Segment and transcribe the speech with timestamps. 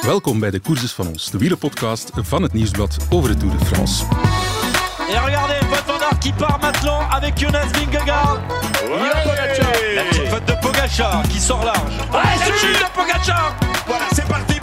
[0.00, 3.64] Welkom bij de Courses van ons, de wielerpodcast van het Nieuwsblad over de Tour de
[3.64, 4.04] France.
[5.08, 8.40] Et regardez, Wout van Aert qui part maintenant avec Jonas Vingegaard.
[9.94, 11.92] La petite faute de Pogacar qui sort large.
[12.12, 13.54] Ah, chute de Pogacar
[13.86, 14.57] Voilà, c'est parti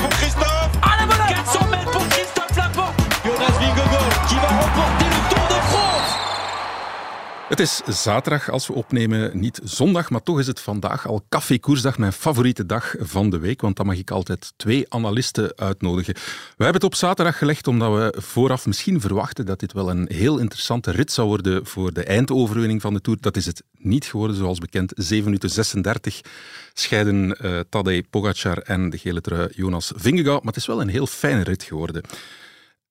[7.56, 11.26] Het is zaterdag als we opnemen, niet zondag, maar toch is het vandaag al
[11.60, 16.14] koersdag, mijn favoriete dag van de week, want dan mag ik altijd twee analisten uitnodigen.
[16.14, 20.06] We hebben het op zaterdag gelegd omdat we vooraf misschien verwachten dat dit wel een
[20.12, 23.20] heel interessante rit zou worden voor de eindoverwinning van de Tour.
[23.22, 24.92] Dat is het niet geworden, zoals bekend.
[24.96, 26.22] 7 minuten 36
[26.74, 30.90] scheiden uh, Tadej Pogacar en de gele trui Jonas Vingegaard, maar het is wel een
[30.90, 32.04] heel fijne rit geworden.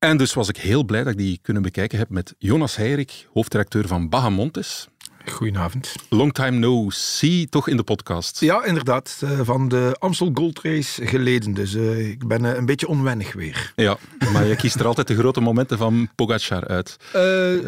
[0.05, 3.27] En dus was ik heel blij dat ik die kunnen bekijken heb met Jonas Heirik,
[3.33, 4.89] hoofdredacteur van Bahamontes.
[5.25, 5.95] Goedenavond.
[6.09, 8.41] Long time no see, toch in de podcast?
[8.41, 9.21] Ja, inderdaad.
[9.25, 11.55] Uh, van de Amstel Gold Race geleden.
[11.55, 13.73] Dus uh, ik ben uh, een beetje onwennig weer.
[13.77, 13.97] Ja,
[14.33, 16.97] maar je kiest er altijd de grote momenten van Pogacar uit.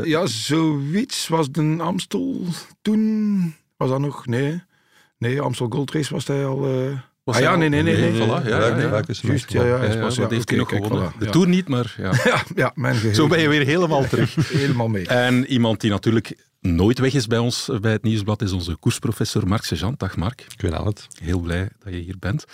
[0.05, 2.41] ja, zoiets was de Amstel
[2.82, 3.55] toen.
[3.77, 4.27] Was dat nog?
[4.27, 4.62] Nee.
[5.19, 6.66] Nee, Amstel Gold Race was hij al.
[7.34, 7.96] Ah ja, nee, nee, nee.
[7.96, 8.20] nee, nee.
[8.20, 8.88] Voilà, ja, ja, nee.
[9.20, 11.12] Juist, ja, ja, ja, ja, dat heeft hij nog gewonnen.
[11.12, 11.30] Voilà, de ja.
[11.30, 12.12] Tour niet, maar ja.
[12.24, 13.16] ja, ja, mijn geheugen.
[13.22, 14.48] Zo ben je weer helemaal terug.
[14.48, 15.06] Helemaal mee.
[15.06, 19.48] En iemand die natuurlijk nooit weg is bij ons, bij het Nieuwsblad, is onze koersprofessor
[19.48, 19.98] Marc Sejant.
[19.98, 20.47] Dag Marc.
[20.60, 21.06] Goedenavond.
[21.22, 22.44] Heel blij dat je hier bent.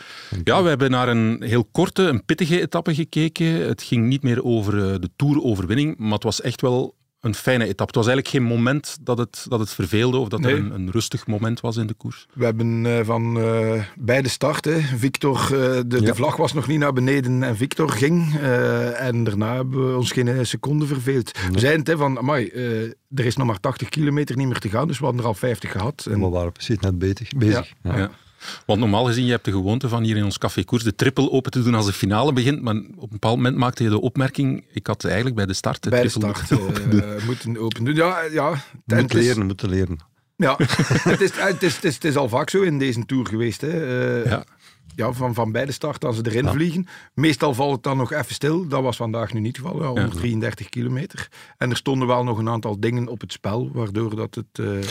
[0.44, 3.46] Ja, we hebben naar een heel korte, een pittige etappe gekeken.
[3.46, 7.84] Het ging niet meer over de Tour-overwinning, maar het was echt wel een fijne etappe.
[7.84, 10.52] Het was eigenlijk geen moment dat het, dat het verveelde of dat Nee.
[10.52, 12.26] er een, een rustig moment was in de koers.
[12.34, 16.00] We hebben uh, van uh, bij de start, hè, Victor, uh, de, ja.
[16.00, 18.34] de, vlag was nog niet naar beneden en Victor ging.
[18.34, 21.32] Uh, en daarna hebben we ons geen seconde verveeld.
[21.42, 21.52] Nee.
[21.52, 22.82] We zeiden het, hè, van, amai, uh,
[23.14, 25.34] er is nog maar 80 kilometer niet meer te gaan, dus we hadden er al
[25.34, 26.06] 50 gehad.
[26.10, 26.20] En...
[26.20, 27.28] We waren precies net bezig.
[27.36, 27.72] bezig.
[27.82, 27.96] Ja.
[27.96, 28.10] Ja.
[28.66, 31.30] Want normaal gezien, je hebt de gewoonte van hier in ons café koers de triple
[31.30, 34.00] open te doen als de finale begint, maar op een bepaald moment maakte je de
[34.00, 37.02] opmerking, ik had eigenlijk bij de start de bij de triple start, moeten open doen.
[37.16, 37.94] Uh, moeten open doen.
[37.94, 38.54] Ja, ja.
[38.84, 39.98] Moet leren, moeten leren.
[40.36, 43.26] Ja, het, is, het, is, het, is, het is al vaak zo in deze Tour
[43.26, 43.60] geweest.
[43.60, 43.68] Hè.
[44.22, 44.44] Uh, ja.
[44.96, 46.52] Ja, van, van bij de start als ze erin Ja.
[46.52, 46.86] vliegen.
[47.14, 48.68] Meestal valt het dan nog even stil.
[48.68, 49.82] Dat was vandaag nu niet het geval.
[49.82, 51.28] Ja, 133 kilometer.
[51.58, 54.58] En er stonden wel nog een aantal dingen op het spel, waardoor dat het...
[54.60, 54.88] uh, ja.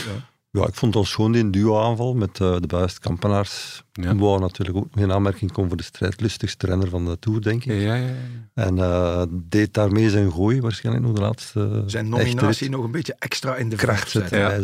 [0.58, 3.82] Ja, ik vond het al schoon die duo-aanval met uh, de buist Kampenaars.
[3.92, 4.16] Ja.
[4.16, 7.80] Wou natuurlijk ook geen aanmerking komen voor de strijdlustigste renner van de Tour, denk ik.
[7.80, 8.14] Ja, ja, ja.
[8.54, 11.82] En uh, deed daarmee zijn gooi, waarschijnlijk nog de laatste.
[11.86, 14.38] Zijn nominatie nog een beetje extra in de kracht zetten.
[14.38, 14.58] Ja.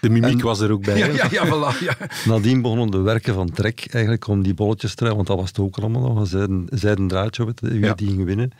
[0.00, 0.98] De mimiek en, was er ook bij.
[0.98, 1.96] Ja, ja, ja, voilà, ja.
[2.24, 5.48] Nadien begonnen de werken van Trek eigenlijk om die bolletjes te rijden, want dat was
[5.48, 7.94] het ook allemaal nog een zijden, zijden draadje wie Ja.
[7.94, 8.50] die ging winnen.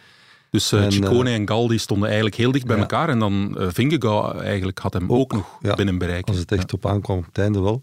[0.55, 2.83] Dus uh, En, Ciccone eh, en Gal die stonden eigenlijk heel dicht bij ja.
[2.83, 3.09] elkaar.
[3.09, 5.75] En dan uh, Vingegaard eigenlijk had hem ook, Ook, nog ja.
[5.75, 6.29] binnen bereik.
[6.29, 7.81] Als het echt op aankwam, op het einde wel.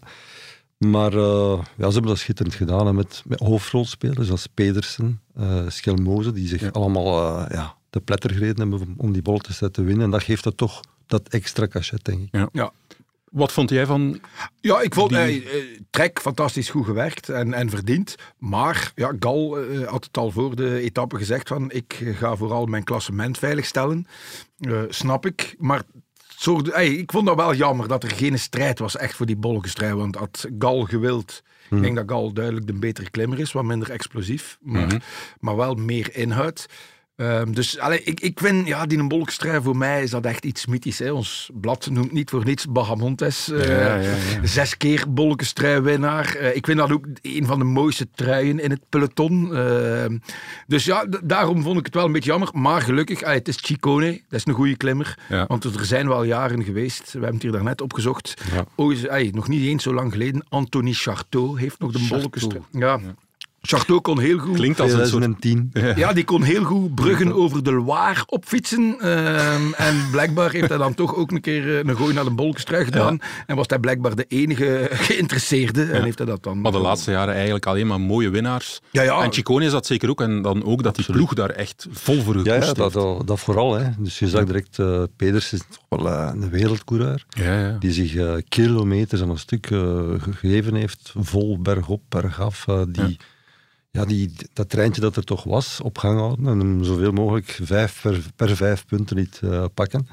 [0.78, 5.68] Maar uh, ja, ze hebben dat schitterend gedaan hè, met, met hoofdrolspelers als Pedersen, uh,
[5.68, 6.68] Schelmoze, die zich Ja.
[6.68, 10.04] allemaal uh, ja, de pletter gereden hebben om, om die bolletjes te winnen.
[10.04, 12.48] En dat geeft dat toch dat extra cachet, denk ik.
[12.52, 12.72] Ja.
[13.32, 14.20] Wat vond jij van...
[14.60, 18.14] Ja, ik vond Die- eh, eh, Trek fantastisch goed gewerkt en, en verdiend.
[18.38, 22.66] Maar ja, Gal eh, had het al voor de etappe gezegd van ik ga vooral
[22.66, 24.06] mijn klassement veiligstellen.
[24.58, 25.54] Eh, snap ik.
[25.58, 25.82] Maar
[26.36, 29.94] soort, ik vond dat wel jammer dat er geen strijd was echt voor die bolgestrijd.
[29.94, 31.42] Want had Gal gewild...
[31.70, 34.98] Ik denk dat Gal duidelijk de betere klimmer is, wat minder explosief, maar, Mhm.
[35.40, 36.66] maar wel meer inhoud.
[37.16, 38.98] Ehm, dus allee, ik, ik vind, ja, die
[39.62, 40.98] voor mij is dat echt iets mythisch.
[40.98, 41.10] Hè.
[41.10, 43.48] Ons blad noemt niet voor niets Bahamontes.
[43.50, 44.46] eh, Ja, ja, ja.
[44.46, 46.36] Zes keer bolkenstrijdwinnaar.
[46.40, 49.48] Uh, ik vind dat ook een van de mooiste truien in het peloton.
[49.52, 50.04] Uh,
[50.66, 52.48] dus ja, daarom vond ik het wel een beetje jammer.
[52.52, 54.10] Maar gelukkig, het is Ciccone.
[54.28, 55.18] Dat is een goede klimmer.
[55.48, 57.04] Want er zijn wel jaren geweest.
[57.04, 58.34] We hebben het hier daarnet opgezocht.
[58.74, 60.44] Oh, ah, nog niet eens zo lang geleden.
[60.48, 62.64] Anthony Charteau heeft nog de bolkenstrijd.
[62.70, 63.00] Ja.
[63.64, 64.56] Charteau kon heel goed.
[64.56, 65.40] Klinkt als een soort...
[65.40, 65.70] 2010.
[65.96, 68.80] Ja, die kon heel goed bruggen over de Loire opfietsen.
[68.80, 72.84] Um, en blijkbaar heeft hij dan toch ook een keer een gooi naar de bolkenstruik
[72.84, 73.18] gedaan.
[73.20, 73.26] Ja.
[73.46, 75.86] En was hij blijkbaar de enige geïnteresseerde.
[75.86, 75.92] Ja.
[75.92, 76.60] En heeft hij dat dan...
[76.60, 78.80] Maar de laatste jaren eigenlijk alleen maar mooie winnaars.
[78.90, 79.22] Ja, ja.
[79.22, 80.20] En Ciccone is dat zeker ook.
[80.20, 82.76] En dan ook dat die ploeg daar echt vol voor gekoest Ja, ja heeft.
[82.76, 83.74] dat, dat, dat, vooral.
[83.74, 83.90] Hè.
[83.98, 87.24] Dus je zag direct, uh, Peders is toch wel uh, een wereldcoureur.
[87.28, 87.76] Ja, ja.
[87.78, 91.12] Die zich uh, kilometers aan een stuk uh, gegeven heeft.
[91.18, 92.66] Vol bergop, bergaf.
[92.68, 93.18] Uh, die...
[93.94, 97.58] Ja die, dat treintje dat er toch was, op gang houden en hem zoveel mogelijk
[97.62, 100.08] vijf per, per vijf punten niet uh, pakken.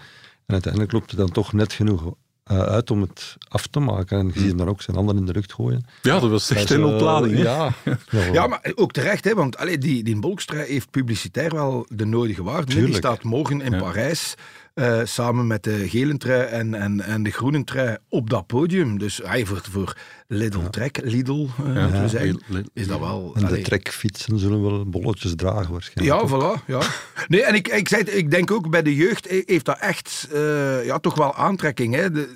[0.46, 2.04] En uiteindelijk loopt het dan toch net genoeg
[2.52, 4.20] uh, uit om het af te maken.
[4.20, 5.86] En je ziet hem dan ook zijn handen in de lucht gooien.
[6.02, 7.34] Ja, dat was echt een ontlading.
[7.34, 7.74] Uh, ja.
[8.32, 12.44] ja, maar ook terecht, hè, want allee, die, die Bolkstrijd heeft publicitair wel de nodige
[12.44, 12.86] waarde.
[12.86, 13.80] Die staat morgen in ja.
[13.80, 14.36] Parijs.
[14.80, 18.98] Eh, samen met de gele trui en, en, en de groene trui op dat podium.
[19.00, 19.98] Dus hij voor, voor
[20.28, 23.32] Lidl Trek, Lidl, uh, Ja, moeten we zeggen, Lidl- is dat wel...
[23.36, 26.22] En de trekfietsen zullen wel bolletjes dragen waarschijnlijk.
[26.22, 26.66] Ja, voilà.
[26.66, 26.82] Ja.
[27.28, 29.80] Nee, en ik, ik, zei, het, ik denk ook bij de jeugd eh, heeft dat
[29.80, 31.94] echt eh, ja, toch wel aantrekking.
[31.96, 32.12] Hè.
[32.12, 32.30] De,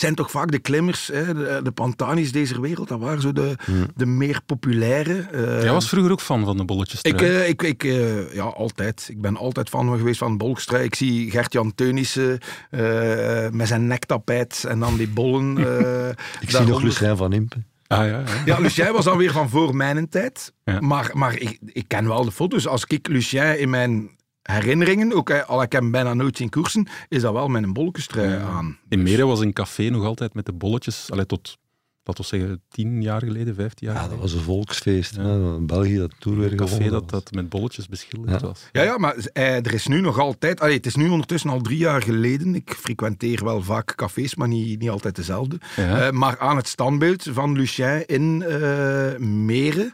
[0.00, 2.88] zijn toch vaak de klimmers, hè, de, de Pantanis deze wereld.
[2.88, 3.54] Dat waren zo de,
[3.96, 5.20] de meer populaire.
[5.32, 7.02] eh, Jij was vroeger ook fan van de bolletjes.
[7.02, 9.06] ik, eh, ik, ik eh, ja, altijd.
[9.10, 10.84] Ik ben altijd fan geweest van Bolkstrui.
[10.84, 12.38] Ik zie Gert-Jan Teunissen
[12.70, 15.56] eh, met zijn nektapijt en dan die bollen.
[15.80, 16.08] eh,
[16.40, 16.82] Ik zie nog.
[16.82, 17.56] Lucien van Impe.
[17.86, 18.24] ah, ja, ja.
[18.44, 20.52] Ja, Lucien was dan weer van voor mijn tijd.
[20.64, 20.80] Ja.
[20.80, 22.66] Maar, maar ik, ik ken wel de foto's.
[22.66, 24.10] Als ik Lucien in mijn
[24.52, 28.38] herinneringen, ook al ik hem bijna nooit zien koersen, is dat wel met een bolkenstrui
[28.40, 28.78] aan.
[28.88, 31.10] In Meren was een café nog altijd met de bolletjes.
[31.10, 31.58] Allee, tot,
[32.02, 34.30] laten we zeggen, tien jaar geleden, vijftien jaar Ja, dat geleden.
[34.32, 35.16] was een volksfeest.
[35.16, 35.22] Ja.
[35.22, 35.56] Hè.
[35.56, 38.46] In België dat toen weer Een café dat, dat met bolletjes beschilderd Ja.
[38.46, 38.68] was.
[38.72, 40.60] Ja, ja, maar eh, er is nu nog altijd...
[40.60, 42.54] Allee, het is nu ondertussen al drie jaar geleden.
[42.54, 45.58] Ik frequenteer wel vaak cafés, maar niet, niet altijd dezelfde.
[45.76, 46.06] Ja.
[46.06, 49.92] Eh, maar aan het standbeeld van Lucien in eh Meren...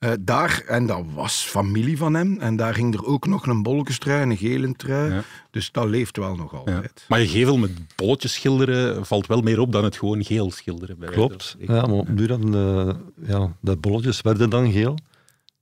[0.00, 0.08] Ja.
[0.08, 3.62] Eh, daar, en dat was familie van hem, en daar ging er ook nog een
[3.62, 5.12] bolkenstrui en een gele trui.
[5.14, 5.22] Ja.
[5.50, 6.58] Dus dat leeft wel nog Ja.
[6.58, 7.04] altijd.
[7.08, 10.98] Maar je gevel met bolletjes schilderen valt wel meer op dan het gewoon geel schilderen.
[10.98, 11.56] bij Klopt.
[11.58, 12.94] Ja, maar nu dan, eh,
[13.28, 14.94] ja, de bolletjes werden dan geel.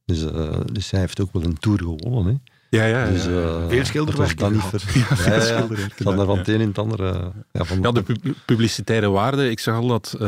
[0.05, 2.26] Dus, eh, dus hij heeft ook wel een tour gewonnen.
[2.26, 2.52] Hè.
[2.70, 3.11] Ja, ja, ja.
[3.11, 5.41] Dus, eh, Veel dat schilderwerk was dan niet ver- Ja, ja, ja.
[5.41, 7.11] schilderwerk Van het een in het andere.
[7.12, 9.50] eh, Ja, van, Ja, de pu- publicitaire waarde.
[9.50, 10.20] Ik zag al dat eh,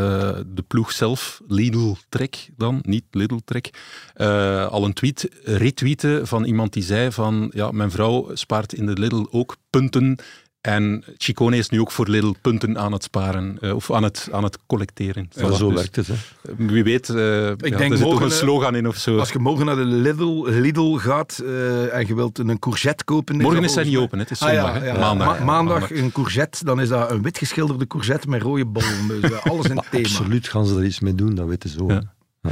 [0.47, 3.71] de ploeg zelf, Lidl Trek dan, niet Lidl Trek,
[4.15, 8.87] eh, al een tweet retweette van iemand die zei van ja, mijn vrouw spaart in
[8.87, 10.17] de Lidl ook punten
[10.61, 14.29] en Chicone is nu ook voor Lidl punten aan het sparen eh, of aan het,
[14.33, 15.29] aan het collecteren.
[15.37, 16.07] zo Dus, werkt het.
[16.07, 16.15] Hè.
[16.57, 19.19] Wie weet, eh ja, denk er zit toch een eh, slogan in of zo.
[19.19, 23.37] Als je morgen naar de Lidl, Lidl gaat eh, en je wilt een courgette kopen...
[23.37, 24.23] Morgen dat is hij niet open, hè.
[24.25, 24.75] het is Ah, zondag.
[24.75, 24.87] ja, hè.
[24.87, 24.99] ja.
[24.99, 25.39] Maandag.
[25.39, 29.09] Ma- maandag een courgette, dan is dat een wit geschilderde courgette met rode bollen.
[29.21, 30.05] Dus eh, alles in het thema.
[30.09, 32.01] Absoluut gaan ze er iets mee doen, dat weten ze zo.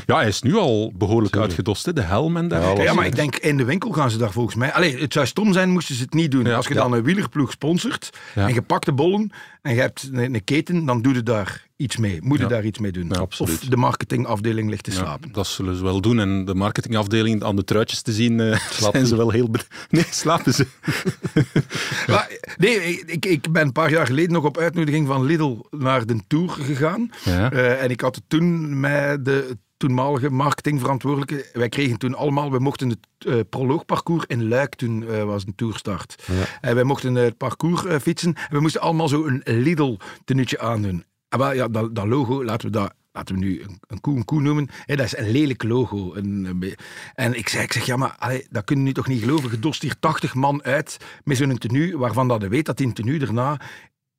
[0.07, 0.17] Ja.
[0.17, 1.37] Hij is nu al behoorlijk Tuurlijk.
[1.51, 1.93] uitgedost, hè.
[1.93, 2.83] de helm en dergelijke.
[2.83, 4.73] Ja, maar ik denk in de winkel gaan ze daar volgens mij.
[4.73, 6.45] Allee, het zou stom zijn moesten ze het niet doen.
[6.45, 6.81] Ja, Als je ja.
[6.81, 8.47] dan een wielerploeg sponsort Ja.
[8.49, 9.31] en je pakt de bollen
[9.63, 12.19] en je hebt een, een keten, dan doe je daar iets mee.
[12.23, 12.49] Moet je Ja.
[12.49, 13.09] daar iets mee doen.
[13.09, 13.27] Ja.
[13.39, 15.33] Of de marketingafdeling ligt te Ja, slapen.
[15.33, 16.19] dat zullen ze wel doen.
[16.21, 18.59] En de marketingafdeling aan de truitjes te zien, eh,
[18.93, 19.49] zijn ze wel heel...
[19.91, 20.67] Nee, slapen ze.
[22.07, 26.07] Maar, nee, ik, ik ben een paar jaar geleden nog op uitnodiging van Lidl naar
[26.07, 27.11] de Tour gegaan.
[27.25, 31.47] Eh, en ik had het toen met de toenmalige marketingverantwoordelijke.
[31.53, 35.55] Wij kregen toen allemaal, we mochten het eh, proloogparcours in Luik, toen eh, was een
[35.55, 36.29] tourstart.
[36.61, 38.35] En wij mochten het parcours eh, fietsen.
[38.35, 41.05] En we moesten allemaal zo een Lidl-tenuutje aandoen.
[41.29, 44.17] En wel, ja, dat, dat logo, laten we dat laten we nu een, een koe
[44.17, 44.69] een koe noemen.
[44.87, 46.15] Dat is een lelijk logo.
[46.15, 46.77] Een,
[47.15, 49.51] en ik zeg, ik zeg ja, maar allee, dat kunnen nu toch niet geloven.
[49.51, 52.93] Je dorst hier 80 man uit met zo'n tenue, waarvan dat je weet dat die
[52.93, 53.61] tenue daarna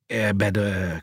[0.06, 1.00] eh, bij de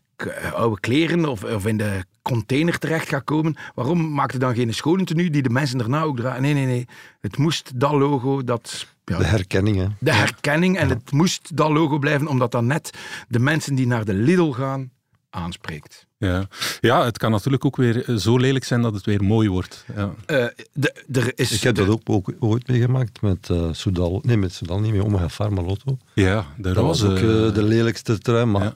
[0.54, 3.56] oude kleren of, of in de container terecht gaat komen.
[3.76, 6.42] Waarom maakt het dan geen schone tenue die de mensen daarna ook dragen?
[6.42, 6.88] Nee, nee, nee.
[7.22, 8.88] Het moest dat logo, dat...
[9.06, 9.86] Ja, De herkenning, hè.
[10.00, 12.98] de herkenning en het moest dat logo blijven, omdat dat net
[13.28, 14.92] de mensen die naar de Lidl gaan
[15.30, 16.06] aanspreekt.
[16.18, 16.48] Ja.
[16.82, 19.86] ja, het kan natuurlijk ook weer eh, zo lelijk zijn dat het weer mooi wordt.
[19.96, 20.14] Ja.
[20.26, 24.22] Eh, de, er is Ik heb de- dat ook, ook ooit meegemaakt met eh Soudal.
[24.24, 25.98] Nee, met Soudal niet, met Omega Pharma Lotto.
[26.14, 27.20] Ja, de Dat was ook
[27.54, 28.74] de lelijkste trui, maar ja.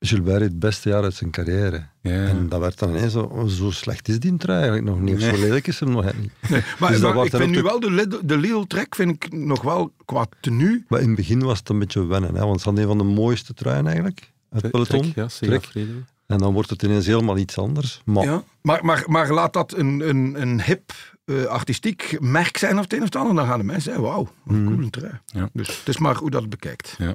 [0.00, 1.86] Gilbert het beste jaar uit zijn carrière.
[2.02, 2.26] Ja.
[2.26, 5.22] En dat werd dan ineens zo, zo slecht is die trui eigenlijk nog niet.
[5.22, 6.32] Zo lelijk is hem nog niet.
[6.78, 10.26] Maar, Dus maar ik vind nu wel de, de Lidl-trek vind ik nog wel qua
[10.40, 10.84] tenue.
[10.88, 12.98] Maar in het begin was het een beetje wennen, hè, want het is een van
[12.98, 14.32] de mooiste truien eigenlijk.
[14.50, 15.12] Het Trek, peloton.
[15.14, 15.86] ja, Sega Trek.
[16.26, 18.02] En dan wordt het ineens helemaal iets anders.
[18.04, 18.42] Maar Ja.
[18.62, 20.92] Maar, maar, maar laat dat een, een, een hip,
[21.24, 24.02] eh, artistiek merk zijn of het een of het ander, dan gaan de mensen zeggen,
[24.02, 25.12] wauw, wat een coole trui.
[25.26, 25.48] Ja.
[25.52, 26.94] Dus het is maar hoe dat het bekijkt.
[26.98, 27.14] Ja.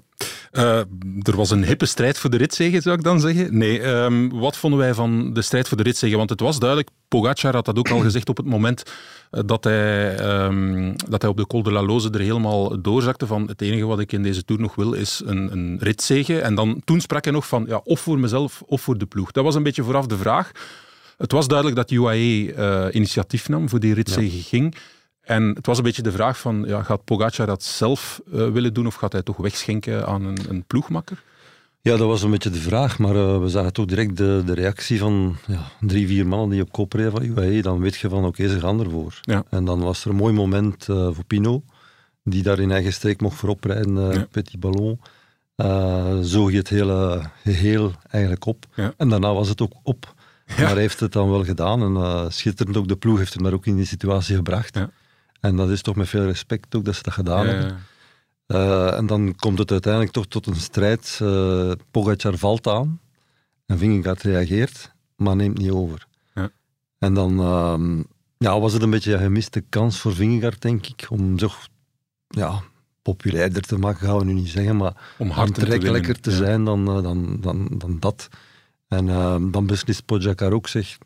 [0.56, 0.78] Eh,
[1.22, 3.58] er was een hippe strijd voor de ritzege, zou ik dan zeggen.
[3.58, 6.18] Nee, ehm, wat vonden wij van de strijd voor de ritzege?
[6.18, 8.84] Want het was duidelijk, Pogacar had dat ook al gezegd op het moment
[9.32, 13.28] eh, dat hij, ehm, dat hij op de Col de la Loze er helemaal doorzakte
[13.28, 16.40] van het enige wat ik in deze Tour nog wil is een, een ritzege.
[16.40, 19.32] En dan, toen sprak hij nog van ja, of voor mezelf of voor de ploeg.
[19.32, 20.52] Dat was een beetje vooraf de vraag.
[21.18, 24.76] Het was duidelijk dat UAE eh, initiatief nam voor die ritzege ging.
[25.26, 28.74] En het was een beetje de vraag van, ja, gaat Pogacar dat zelf eh, willen
[28.74, 31.24] doen of gaat hij toch wegschenken aan een, een ploegmakker?
[31.86, 33.00] ja, dat was een beetje de vraag.
[33.00, 36.62] Maar eh, we zagen toch direct de, de reactie van ja, drie, vier mannen die
[36.62, 37.62] op kop reden van UAE.
[37.62, 39.20] Dan weet je van, oké, ze gaan ervoor.
[39.22, 39.44] Ja.
[39.50, 41.64] En dan was er een mooi moment eh, voor Pino,
[42.24, 44.28] die daar in eigen streek mocht voorop rijden, Ja.
[44.32, 45.00] Petit Ballon.
[46.24, 48.66] Zoog je het hele geheel eigenlijk op.
[48.76, 48.94] Ja.
[48.98, 50.14] En daarna was het ook op.
[50.58, 51.82] Maar hij heeft het dan wel gedaan.
[51.82, 54.80] En schitterend ook, de ploeg heeft hem daar ook in die situatie gebracht.
[55.40, 57.78] En dat is toch met veel respect ook dat ze dat gedaan Ja, hebben.
[58.48, 61.20] Uh, en dan komt het uiteindelijk toch tot een strijd.
[61.22, 63.00] Uh, Pogacar valt aan
[63.66, 66.08] en Vingegaard reageert, maar neemt niet over.
[66.34, 66.50] Ja.
[67.00, 68.04] En dan uh,
[68.38, 71.68] ja, was het een beetje een gemiste kans voor Vingegaard, denk ik, om zich
[72.28, 72.62] ja,
[73.02, 76.86] populairder te maken, gaan we nu niet zeggen, maar om aantrekkelijker te, te zijn dan,
[76.86, 78.28] dan, dan, dan dat.
[78.88, 80.98] En ehm, dan beslist Pogacar ook, zeg,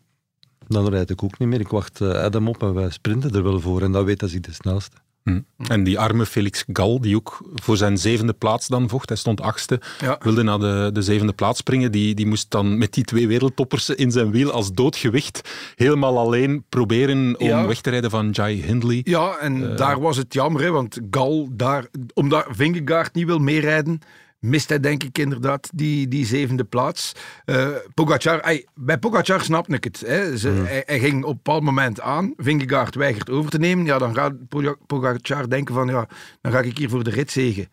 [0.70, 1.60] dan rijd ik ook niet meer.
[1.60, 3.82] Ik wacht Adam op en wij sprinten er wel voor.
[3.82, 4.98] En dat weet als ik de snelste.
[5.24, 5.40] Hm.
[5.68, 9.42] En die arme Felix Gal, die ook voor zijn zevende plaats dan vocht, hij stond
[9.42, 9.82] achtste,
[10.20, 13.90] wilde naar de, de zevende plaats springen, die, die moest dan met die twee wereldtoppers
[13.90, 19.02] in zijn wiel als doodgewicht helemaal alleen proberen om weg te rijden van Jai Hindley.
[19.04, 23.40] Ja, en eh, daar was het jammer, hè, want Gal, daar, omdat Vingegaard niet wil
[23.40, 24.02] meerijden,
[24.40, 27.12] mist hij denk ik inderdaad die, die zevende plaats.
[27.46, 30.04] Uh, Pogacar, bij Pogacar snap ik het.
[30.06, 30.38] Hè.
[30.38, 30.66] Ze, mm.
[30.66, 32.34] hij, ging op een bepaald moment aan.
[32.38, 33.86] Vingegaard weigert over te nemen.
[33.86, 34.34] Ja, dan gaat
[34.88, 36.08] Pogacar denken van, ja,
[36.42, 37.70] dan ga ik hier voor de rit zegen.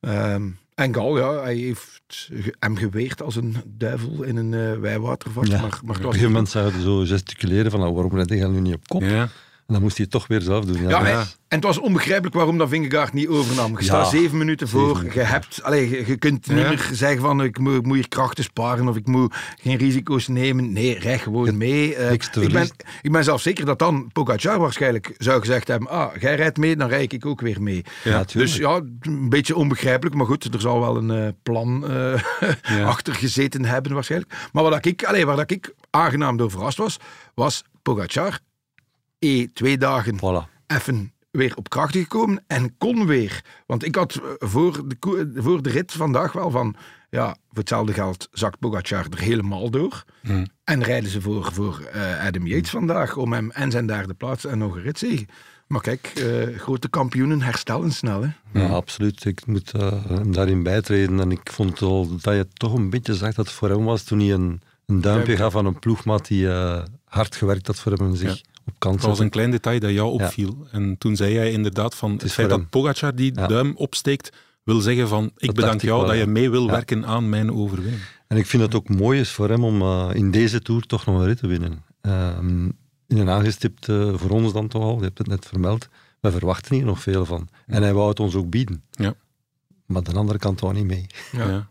[0.00, 5.50] Um, en Gal, ja, hij heeft hem geweerd als een duivel in een uh, wijwatervast.
[5.50, 8.48] Ja, maar, maar op een gegeven moment zouden zo gesticuleren van, nou, waarom red hij
[8.48, 9.02] nu niet op kop?
[9.02, 9.28] Ja.
[9.66, 10.88] En dan moest hij het toch weer zelf doen.
[10.88, 13.78] Ja, ja, En het was onbegrijpelijk waarom dat Vingegaard niet overnam.
[13.78, 15.04] Je staat zeven minuten voor.
[15.14, 18.44] je, hebt, allez, je, kunt niet meer zeggen van ik moet, ik moet hier krachten
[18.44, 20.72] sparen of ik moet geen risico's nemen.
[20.72, 21.96] Nee, rij gewoon mee.
[21.96, 22.68] Uh, ik, ben,
[23.02, 26.76] ik ben zelf zeker dat dan Pogacar waarschijnlijk zou gezegd hebben ah, jij rijdt mee,
[26.76, 27.84] dan rijd ik ook weer mee.
[28.32, 30.16] dus ja, een beetje onbegrijpelijk.
[30.16, 34.34] Maar goed, er zal wel een uh, plan uh, achter gezeten hebben waarschijnlijk.
[34.52, 36.96] Maar wat ik, allez, waar dat ik aangenaam door verrast was,
[37.34, 38.40] was Pogacar
[39.24, 40.48] E twee dagen voilà.
[40.66, 43.44] even weer op kracht gekomen en kon weer.
[43.66, 46.74] Want ik had eh, voor de, voor de rit vandaag wel van,
[47.10, 50.04] ja, voor hetzelfde geld zakt Pogacar er helemaal door.
[50.22, 50.46] Hmm.
[50.64, 54.44] En rijden ze voor, voor uh, Adam Yates vandaag om hem en zijn derde plaats
[54.44, 55.26] en nog een ritzege.
[55.66, 58.22] Maar kijk, uh, grote kampioenen herstellen snel.
[58.22, 58.60] Hè?
[58.60, 59.24] Ja, absoluut.
[59.24, 59.92] Ik moet uh,
[60.26, 61.20] daarin bijtreden.
[61.20, 64.02] En ik vond al dat je toch een beetje zag dat het voor hem was
[64.02, 66.48] toen hij een, een duimpje gaf aan een ploegmaat die
[67.04, 69.90] hard gewerkt had voor hem en zich op kant Dat was een klein detail dat
[69.90, 70.66] jou opviel.
[70.70, 74.80] En toen zei jij inderdaad van het, het feit dat Pogacar die duim opsteekt, wil
[74.80, 78.02] zeggen van ik bedank jou dat je mee wil werken aan mijn overwinning.
[78.26, 81.06] En ik vind het ook mooi is voor hem om uh, in deze Tour toch
[81.06, 81.84] nog een rit te winnen.
[82.00, 82.72] Um,
[83.06, 85.88] in een aangestipt, uh, voor ons dan toch al, je hebt het net vermeld,
[86.20, 87.48] we verwachten hier nog veel van.
[87.66, 88.82] En hij wou het ons ook bieden.
[88.90, 89.14] Ja.
[89.86, 91.06] Maar de andere kant wou niet mee.
[91.32, 91.68] Ja.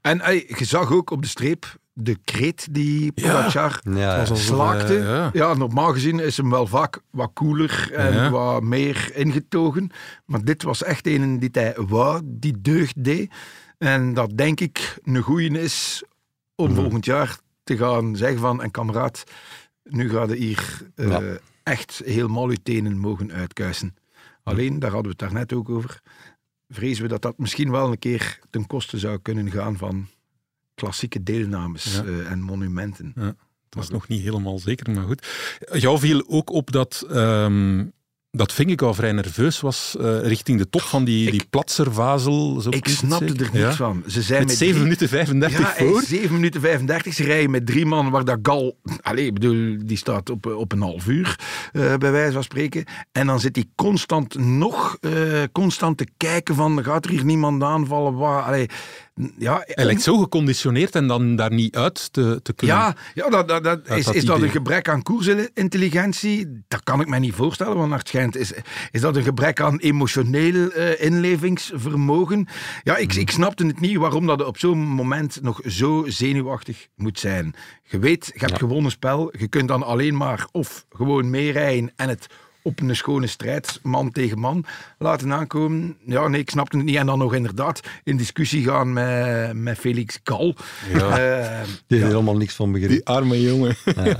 [0.00, 4.16] En je zag ook op de streep de kreet die Pogacar ja.
[4.16, 4.94] ja, slaakte.
[4.94, 5.30] Ja.
[5.32, 5.54] ja.
[5.54, 9.90] normaal gezien is hem wel vaak wat koeler en wat meer ingetogen.
[10.24, 13.32] Maar dit was echt een die hij wou, die deugd deed.
[13.78, 16.04] En dat denk ik een goeie is
[16.54, 16.80] om mhm.
[16.80, 18.62] volgend jaar te gaan zeggen van...
[18.62, 19.24] En kameraad,
[19.82, 21.18] nu gaat je hier uh,
[21.62, 23.96] echt helemaal uw tenen mogen uitkuisen.
[24.42, 26.00] Alleen, daar hadden we het daarnet ook over,
[26.68, 30.08] vrezen we dat dat misschien wel een keer ten koste zou kunnen gaan van
[30.76, 33.12] klassieke deelnames uh, en monumenten.
[33.16, 33.34] Ja.
[33.68, 35.26] Dat is nog niet helemaal zeker, maar goed.
[35.72, 37.92] Jou viel ook op dat um,
[38.36, 42.60] dat Vingegaard vrij nerveus was uh, richting de top van die, die platservazel.
[42.60, 43.72] Zo ik snapte er ja.
[43.72, 44.02] van.
[44.06, 46.02] Ze zijn met, met 7 minuten 35 ja, voor.
[46.02, 47.14] 7 minuten 35.
[47.14, 48.78] Ze rijden met drie man waar dat Gal...
[49.00, 51.38] Allez, bedoel, die staat op, op een half uur,
[51.72, 52.84] uh, bij wijze van spreken.
[53.12, 57.62] En dan zit hij constant nog uh, constant te kijken van, gaat er hier niemand
[57.62, 58.14] aanvallen?
[58.14, 58.66] Waar, allez,
[59.38, 62.76] ja, hij lijkt zo geconditioneerd en dan daar niet uit te, te kunnen.
[62.76, 66.62] Ja, ja dat, dat, dat is, dat is dat een gebrek aan koersintelligentie?
[66.68, 68.52] Dat kan ik me niet voorstellen, want naar het schijnt is,
[68.90, 72.48] is dat een gebrek aan emotioneel uh, inlevingsvermogen.
[72.82, 77.18] Ja, ik, ik snapte het niet waarom dat op zo'n moment nog zo zenuwachtig moet
[77.18, 77.54] zijn.
[77.82, 82.08] Je weet, je hebt gewonnen spel, je kunt dan alleen maar of gewoon meerijden en
[82.08, 82.26] het
[82.66, 84.64] op een schone strijd, man tegen man,
[84.98, 85.96] laten aankomen.
[86.06, 86.96] Ja, nee, ik snapte het niet.
[86.96, 90.54] En dan nog inderdaad in discussie gaan met, met Felix Gal.
[90.92, 91.08] Ja.
[91.08, 92.06] Uh, Die ja.
[92.06, 92.90] helemaal niks van begreep.
[92.90, 93.76] Die arme jongen.
[93.84, 94.18] Ja.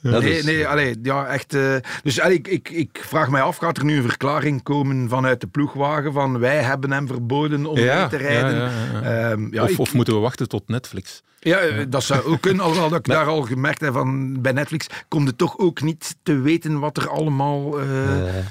[0.00, 0.18] ja.
[0.18, 1.54] Nee, nee, allee, ja, echt.
[1.54, 5.08] Uh, dus allee, ik, ik, ik vraag mij af, gaat er nu een verklaring komen
[5.08, 8.72] vanuit de ploegwagen van wij hebben hem verboden om mee te rijden?
[9.30, 11.22] Um, of, ik, of moeten we wachten tot Netflix?
[11.44, 12.64] Ja, eh, dat zou ook kunnen.
[12.64, 16.16] Alhoewel dat ik daar al gemerkt heb van bij Netflix komt het toch ook niet
[16.22, 17.86] te weten wat er allemaal uh,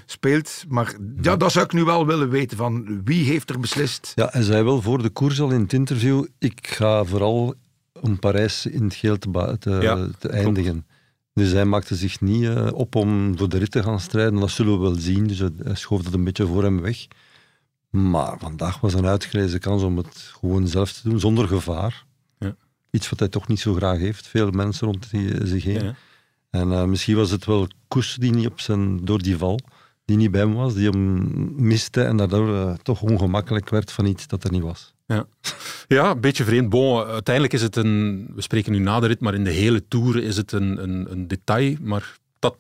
[0.06, 0.64] speelt.
[0.68, 4.12] Maar ja, dat zou ik nu wel willen weten van wie heeft er beslist.
[4.16, 7.54] Ja, en zei wel voor de koers al in het interview, ik ga vooral
[8.02, 10.86] om Parijs in het geel te, te, te eindigen.
[11.34, 14.40] Dus hij maakte zich niet uh, op om voor de rit te gaan strijden.
[14.40, 15.28] Dat zullen we wel zien.
[15.28, 17.08] Dus hij schoof dat een beetje voor hem weg.
[17.90, 22.06] Maar vandaag was een uitgelezen kans om het gewoon zelf te doen, zonder gevaar.
[22.92, 24.28] Iets wat hij toch niet zo graag heeft.
[24.28, 25.96] Veel mensen rond die, zich heen.
[26.50, 29.60] En uh, misschien was het wel Koes die niet op zijn, door die val,
[30.06, 34.06] die niet bij hem was, die hem miste en daardoor uh, toch ongemakkelijk werd van
[34.06, 34.94] iets dat er niet was.
[35.06, 35.26] Ja,
[35.88, 36.70] ja een beetje vreemd.
[36.70, 39.88] Bon, uiteindelijk is het een, we spreken nu na de rit, maar in de hele
[39.88, 42.58] Tour is het een, een, een detail, maar dat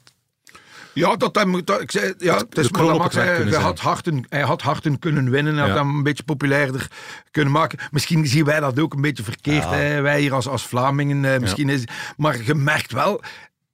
[0.93, 4.25] ja, dat, dat, dat, ik zei, ja, het is maar Max, hij, hij, had harten,
[4.29, 5.57] hij had harten kunnen winnen.
[5.57, 6.87] Hij had hem een beetje populairder
[7.31, 7.79] kunnen maken.
[7.91, 9.69] Misschien zien wij dat ook een beetje verkeerd.
[9.69, 10.01] Hè?
[10.01, 11.33] Wij hier als, als Vlamingen.
[11.33, 11.83] Eh, misschien is,
[12.17, 13.21] maar je merkt wel,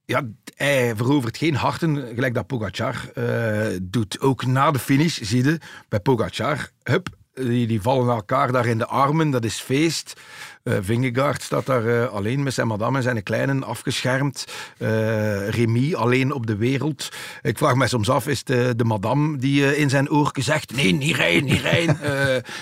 [0.04, 0.22] ja,
[0.54, 4.20] hij verovert geen harten, gelijk dat Pogacar uh, doet.
[4.20, 8.78] Ook na de finish, zie je, bij Pogacar, hup, die, die vallen elkaar daar in
[8.78, 10.20] de armen, dat is feest.
[10.68, 14.44] Uh, Vingegaard staat daar uh, alleen met zijn madame en zijn kleinen afgeschermd.
[14.78, 17.08] Uh, Remy alleen op de wereld.
[17.42, 20.92] Ik vraag me soms af, is de, de madame die in zijn oor zegt: nee,
[20.92, 21.98] niet rijden, niet rijden.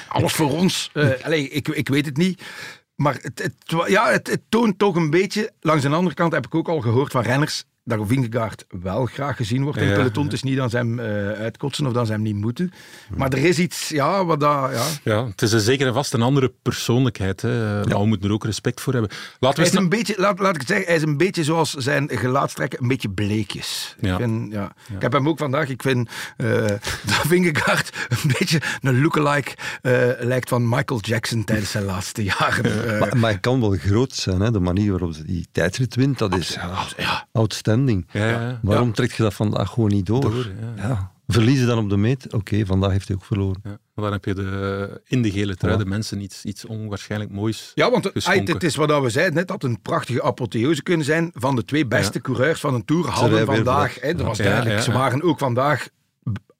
[0.09, 0.91] alles voor ons.
[1.23, 2.43] allez, ik, ik weet het niet.
[2.95, 5.53] Maar het, het, ja, het, het toont toch een beetje.
[5.61, 9.37] Langs de andere kant heb ik ook al gehoord van renners dat Vingegaard wel graag
[9.37, 10.25] gezien wordt in ja, peloton.
[10.25, 12.73] Het is niet dat ze hem uh, uitkotsen of dat ze hem niet moeten.
[13.17, 14.71] Maar er is iets, ja, wat dat...
[14.73, 17.43] Ja, ja het is een zeker en vast een andere persoonlijkheid.
[17.43, 17.85] Hè.
[17.85, 19.11] Maar we moeten er ook respect voor hebben.
[19.39, 21.45] Laten we hij is een beetje, laat, laat ik het zeggen, hij is een beetje
[21.45, 23.97] zoals zijn gelaatstrekken, een beetje bleekjes.
[24.01, 24.13] Ja.
[24.13, 24.73] Ik, vind, ja.
[24.95, 26.67] ik heb hem ook vandaag, ik vind uh,
[27.11, 32.99] dat Vingegaard een beetje een lookalike uh, lijkt van Michael Jackson tijdens zijn laatste jaren.
[32.99, 34.51] maar, maar hij kan wel groot zijn, hè.
[34.51, 36.59] de manier waarop hij die tijdrit wint, dat is
[36.97, 37.76] ja, outstanding.
[38.13, 40.47] Ja, Waarom trekt je dat vandaag gewoon niet door?
[40.77, 41.15] ja.
[41.29, 42.33] Verliezen dan op de meet?
[42.33, 43.61] Oké, vandaag heeft hij ook verloren.
[43.65, 47.73] Ja, dan heb je de, in de gele trui de mensen iets, iets onwaarschijnlijk moois
[47.75, 51.57] Ja, want het is wat we zeiden net, dat een prachtige apotheose kunnen zijn van
[51.57, 53.09] de twee beste coureurs van een Tour.
[53.09, 55.89] Hadden vandaag, hè, dat was duidelijk, ze waren ook vandaag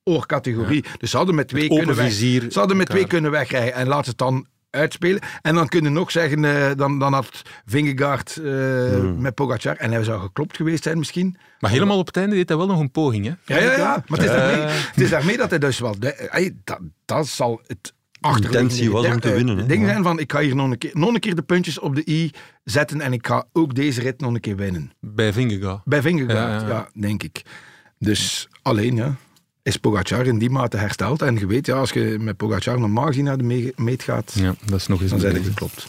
[0.05, 0.85] oorcategorie.
[0.99, 3.75] Dus ze hadden met twee, kunnen, weg, ze hadden met twee kunnen wegrijden.
[3.75, 5.21] En laat het dan uitspelen.
[5.43, 8.53] En dan kunnen nog zeggen, uh, dan, dan had Vingegaard uh,
[8.89, 9.21] hmm.
[9.21, 11.37] met Pogacar, en hij zou geklopt geweest zijn misschien.
[11.61, 13.55] Maar helemaal op het einde deed hij wel nog een poging, hè?
[13.55, 14.05] Ja, ja, ja.
[14.07, 15.99] Maar het is, daarmee, het is daarmee dat hij dus wel...
[15.99, 17.95] De, dat, dat zal het
[18.37, 19.57] intentie was om te winnen.
[19.57, 21.79] Het ding zijn van, ik ga hier nog een, keer, nog een keer de puntjes
[21.79, 22.31] op de i
[22.65, 24.91] zetten en ik ga ook deze rit nog een keer winnen.
[25.01, 25.85] Bij Vingegaard?
[25.85, 27.43] Bij Vingegaard, ja, ja, denk ik.
[27.99, 29.17] Dus alleen, ja
[29.67, 31.23] is Pogacar in die mate hersteld.
[31.23, 34.55] En je weet, ja, als je met Pogacar normaal gezien naar de meet gaat, ja,
[34.65, 35.87] dat is nog eens dan zijn het geklopt.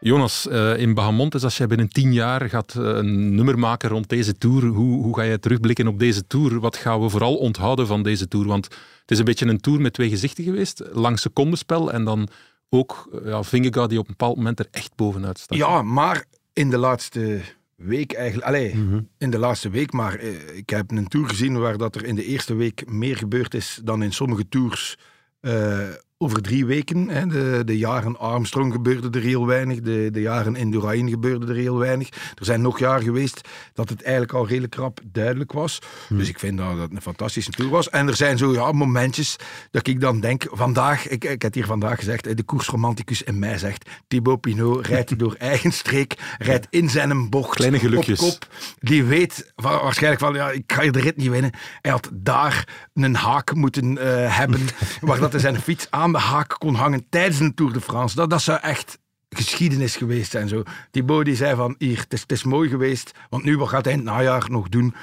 [0.00, 4.08] Jonas, uh, in Bahamontes, als jij binnen tien jaar gaat uh, een nummer maken rond
[4.08, 6.60] deze Tour, hoe, hoe ga je terugblikken op deze Tour?
[6.60, 8.46] Wat gaan we vooral onthouden van deze Tour?
[8.46, 8.64] Want
[9.00, 10.82] het is een beetje een Tour met twee gezichten geweest.
[10.92, 12.28] Lang secondenspel en dan
[12.68, 15.58] ook ja, Vingegaard die op een bepaald moment er echt bovenuit staat.
[15.58, 17.40] Ja, maar in de laatste
[17.74, 18.46] week eigenlijk...
[18.46, 19.00] Allee, mhm.
[19.18, 22.14] in de laatste week, maar eh, ik heb een tour gezien waar dat er in
[22.14, 24.98] de eerste week meer gebeurd is dan in sommige tours
[25.40, 25.88] uh,
[26.20, 27.08] over drie weken.
[27.08, 29.80] Hè, de, de jaren Armstrong gebeurde er heel weinig.
[29.80, 32.08] De, de jaren Indurain gebeurde er heel weinig.
[32.08, 35.78] Er zijn nog jaren geweest dat het eigenlijk al redelijk krap duidelijk was.
[36.08, 36.18] Hmm.
[36.18, 37.90] Dus ik vind dat dat een fantastische tour was.
[37.90, 39.36] En er zijn zo ja, momentjes
[39.70, 43.58] dat ik dan denk, vandaag, ik, ik heb hier vandaag gezegd, de koersromanticus in mij
[43.58, 48.20] zegt, Thibaut Pinot rijdt door eigen streek, rijdt in zijn bocht Kleine gelukjes.
[48.20, 48.48] op kop.
[48.78, 51.52] Die weet waarschijnlijk van, ja, ik ga je de rit niet winnen.
[51.80, 54.02] Hij had daar een haak moeten uh,
[54.36, 54.60] hebben,
[55.00, 57.80] waar dat hij zijn fiets aan aan de haak kon hangen tijdens een Tour de
[57.80, 58.16] France.
[58.16, 60.48] Dat, dat zou echt geschiedenis geweest zijn.
[60.48, 60.62] Zo.
[60.90, 63.84] Thibaut die zei van, hier, het is, het is mooi geweest, want nu wat gaat
[63.84, 64.94] hij in het najaar nog doen?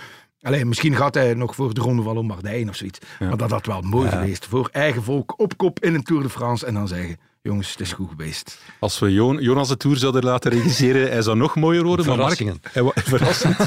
[0.42, 3.00] Alleen, misschien gaat hij nog voor de Ronde van Lombardije of zoiets.
[3.20, 4.46] Maar dat had wel mooi geweest.
[4.46, 7.18] Voor eigen volk op kop in een Tour de France en dan zeggen...
[7.46, 8.58] Jongens, het is goed geweest.
[8.80, 12.06] Als we Jonas de Tour zouden laten regisseren, hij zou nog mooier worden.
[12.06, 12.60] Verrassingen.
[12.74, 13.58] Maar Mark, hij, verrassend.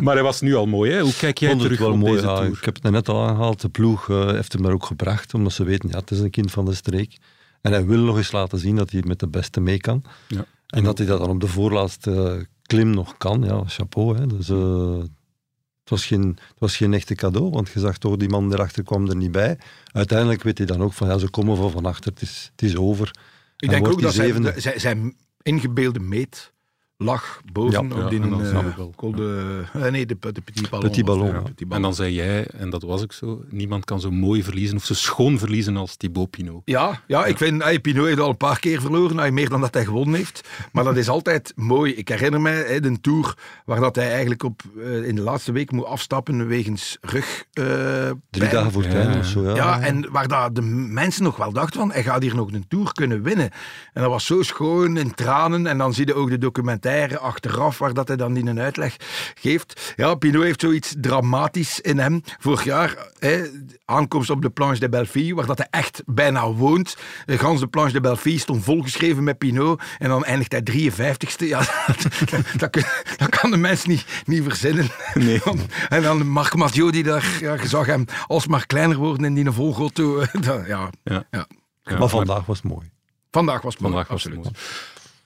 [0.00, 0.92] maar hij was nu al mooi.
[0.92, 1.00] Hè?
[1.00, 2.46] Hoe kijk jij terug op mooi, deze Tour?
[2.46, 3.60] Ik heb het net al aangehaald.
[3.60, 6.30] De ploeg uh, heeft hem daar ook gebracht, omdat ze weten, ja, het is een
[6.30, 7.16] kind van de streek.
[7.60, 10.04] En hij wil nog eens laten zien dat hij met de beste mee kan.
[10.26, 10.44] Ja.
[10.66, 13.42] En dat hij dat dan op de voorlaatste klim nog kan.
[13.42, 14.18] Ja, chapeau.
[14.18, 14.26] Hè.
[14.26, 15.02] Dus, uh,
[15.84, 18.82] het was, geen, het was geen echte cadeau, want je zag toch, die man erachter
[18.82, 19.58] kwam er niet bij.
[19.92, 22.62] Uiteindelijk weet hij dan ook van, ja, ze komen van van achter, het is, het
[22.62, 23.10] is over.
[23.56, 26.52] Ik denk ook dat zijn, zijn ingebeelde meet
[27.04, 30.88] lag boven ja, op die ja, uh, col de, uh, nee, de, de Petit Ballon.
[30.88, 31.40] Petit ballon, ja.
[31.40, 31.76] Petit ballon.
[31.76, 34.84] En dan zei jij, en dat was ook zo, niemand kan zo mooi verliezen of
[34.84, 36.62] zo schoon verliezen als Thibaut Pinot.
[36.64, 39.60] Ja, ja, ik vind, hey, Pinot heeft al een paar keer verloren, hey, meer dan
[39.60, 40.48] dat hij gewonnen heeft.
[40.72, 41.94] Maar dat is altijd mooi.
[41.94, 45.52] Ik herinner mij hey, de Tour waar dat hij eigenlijk op, uh, in de laatste
[45.52, 47.44] week moet afstappen wegens rug.
[48.30, 49.54] Drie dagen voor het of zo, ja.
[49.54, 52.68] Ja, en waar dat de mensen nog wel dachten van, hij gaat hier nog een
[52.68, 53.50] Tour kunnen winnen.
[53.92, 55.66] En dat was zo schoon in tranen.
[55.66, 58.60] En dan zie je ook de documentaire documentaire achteraf, waar dat hij dan in een
[58.60, 58.96] uitleg
[59.34, 59.92] geeft.
[59.96, 62.20] Ja, Pinot heeft zoiets dramatisch in hem.
[62.38, 63.42] Vorig jaar, hè,
[63.84, 66.96] aankomst op de Planche de Belleville, waar dat hij echt bijna woont.
[67.24, 69.82] De gans de Planche de Belleville stond volgeschreven met Pinot.
[69.98, 71.46] En dan eindigt hij 53ste.
[71.46, 71.58] Ja,
[72.30, 72.84] dat, dat, kun-
[73.16, 74.88] dat kan de mens niet, niet verzinnen.
[75.14, 75.42] Nee.
[75.88, 79.50] En dan Marc Mathieu, die daar, ja, je zag hem alsmaar kleiner worden in die
[79.50, 80.18] volgauto.
[80.40, 81.24] Dat- Ja, Ja.
[81.30, 81.46] ja.
[81.98, 82.90] Maar vandaag was het mooi.
[83.30, 84.54] Vandaag was het mooi, vandaag was het absoluut.
[84.54, 84.66] mooi.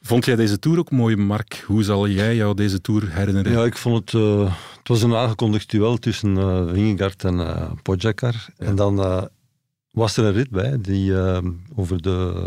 [0.08, 1.64] Vond jij deze tour ook mooi, Mark?
[1.66, 3.52] Hoe zal jij jou deze tour herinneren?
[3.52, 4.22] Ja, ik vond het...
[4.22, 7.36] eh, het was een aangekondigd duel tussen eh Vingegaard en
[7.82, 8.46] Pogacar.
[8.56, 9.28] En dan
[9.90, 11.14] was er een rit bij, die
[11.74, 12.42] over de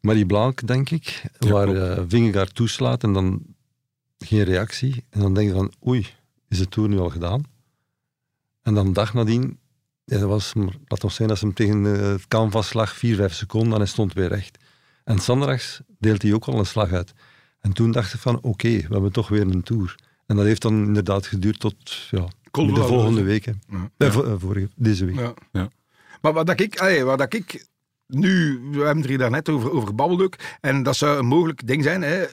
[0.00, 3.42] Marie Blanc, denk ik, Ja, waar eh Vingegaard toeslaat en dan
[4.18, 5.04] geen reactie.
[5.10, 6.06] En dan denk je van, oei,
[6.48, 7.42] is de Tour nu al gedaan?
[8.62, 9.58] En dan dag nadien,
[10.04, 10.52] ja, dat was,
[10.86, 13.86] laat ons zijn dat ze hem tegen het canvas lag, vier, vijf seconden, en hij
[13.86, 14.58] stond weer recht.
[15.04, 17.12] En zondags deelt hij ook al een slag uit.
[17.60, 19.94] En toen dacht ik van, oké, we hebben toch weer een Tour.
[20.26, 23.28] En dat heeft dan inderdaad geduurd tot ja, Cold de volgende dus.
[23.28, 23.44] week.
[23.44, 23.52] hè.
[23.68, 23.90] Ja.
[23.96, 25.18] Eh, eh, vorige, deze week.
[25.18, 25.34] Ja.
[25.52, 25.68] Ja.
[26.20, 27.66] Maar wat ik, allee, wat ik
[28.06, 31.66] nu, we hebben het hier daarnet over, over gebabbeld ook, en dat zou een mogelijk
[31.66, 32.02] ding zijn.
[32.02, 32.24] Hè.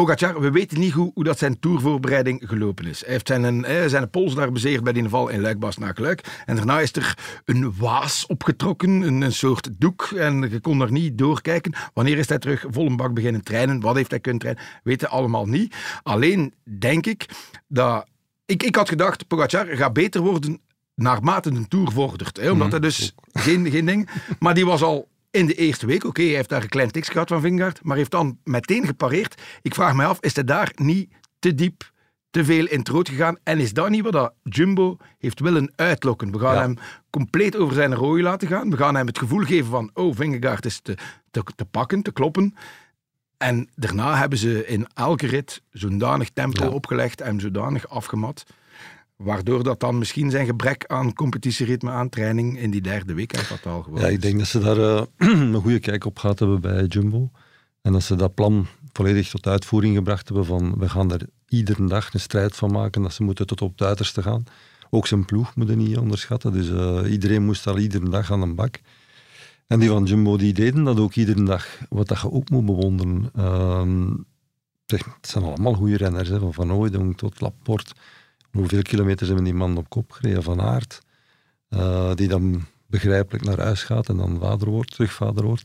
[0.00, 3.00] Pogacar, we weten niet hoe, hoe dat zijn tourvoorbereiding gelopen is.
[3.00, 6.42] Hij heeft zijn, hè, zijn pols daar bezeerd bij die val in Luikbas naar Luik.
[6.46, 10.92] En daarna is er een waas opgetrokken, een, een soort doek, en je kon daar
[10.92, 11.72] niet doorkijken.
[11.94, 13.80] Wanneer is hij terug vol een bak beginnen trainen?
[13.80, 14.64] Wat heeft hij kunnen trainen?
[14.82, 15.76] Weten allemaal niet.
[16.02, 17.28] Alleen denk ik
[17.68, 18.06] dat...
[18.46, 20.60] Ik, ik had gedacht, Pogacar gaat beter worden
[20.94, 22.36] naarmate de Tour vordert.
[22.36, 24.08] Hè, omdat hij dus geen, geen ding...
[24.38, 27.08] Maar die was al in de eerste week, oké, hij heeft daar een klein tiks
[27.08, 29.42] gehad van Vingegaard, maar heeft dan meteen gepareerd.
[29.62, 31.90] Ik vraag me af, is hij daar niet te diep,
[32.30, 33.36] te veel in het rood gegaan?
[33.42, 36.32] En is dat niet wat dat Jumbo heeft willen uitlokken?
[36.32, 36.60] We gaan Ja.
[36.60, 36.76] hem
[37.10, 38.70] compleet over zijn rooi laten gaan.
[38.70, 40.96] We gaan hem het gevoel geven van, oh, Vingegaard is te,
[41.30, 42.54] te, te pakken, te kloppen.
[43.36, 46.70] En daarna hebben ze in elke rit zodanig tempo Ja.
[46.70, 48.44] opgelegd en zodanig afgemat.
[49.20, 53.46] Waardoor dat dan misschien zijn gebrek aan competitieritme, aan training in die derde week echt
[53.46, 55.02] fataal geworden Ja, ik denk dat ze daar eh,
[55.54, 57.30] een goede kijk op gehad hebben bij Jumbo.
[57.82, 61.86] En dat ze dat plan volledig tot uitvoering gebracht hebben van we gaan er iedere
[61.86, 64.44] dag een strijd van maken, dat ze moeten tot op het uiterste gaan.
[64.90, 68.54] Ook zijn ploeg moeten niet onderschatten, dus eh, iedereen moest al iedere dag aan een
[68.54, 68.80] bak.
[69.66, 72.66] En die van Jumbo die deden dat ook iedere dag, wat dat je ook moet
[72.66, 73.30] bewonderen.
[73.36, 74.08] Ehm,
[74.86, 77.92] zeg, het zijn allemaal goede renners, hè, van Van Ooydonk tot Laporte.
[78.52, 80.42] Hoeveel kilometers hebben die man op kop gereden?
[80.42, 81.00] Van Aert,
[81.68, 85.64] eh, die dan begrijpelijk naar huis gaat en dan vader wordt, terug vader wordt.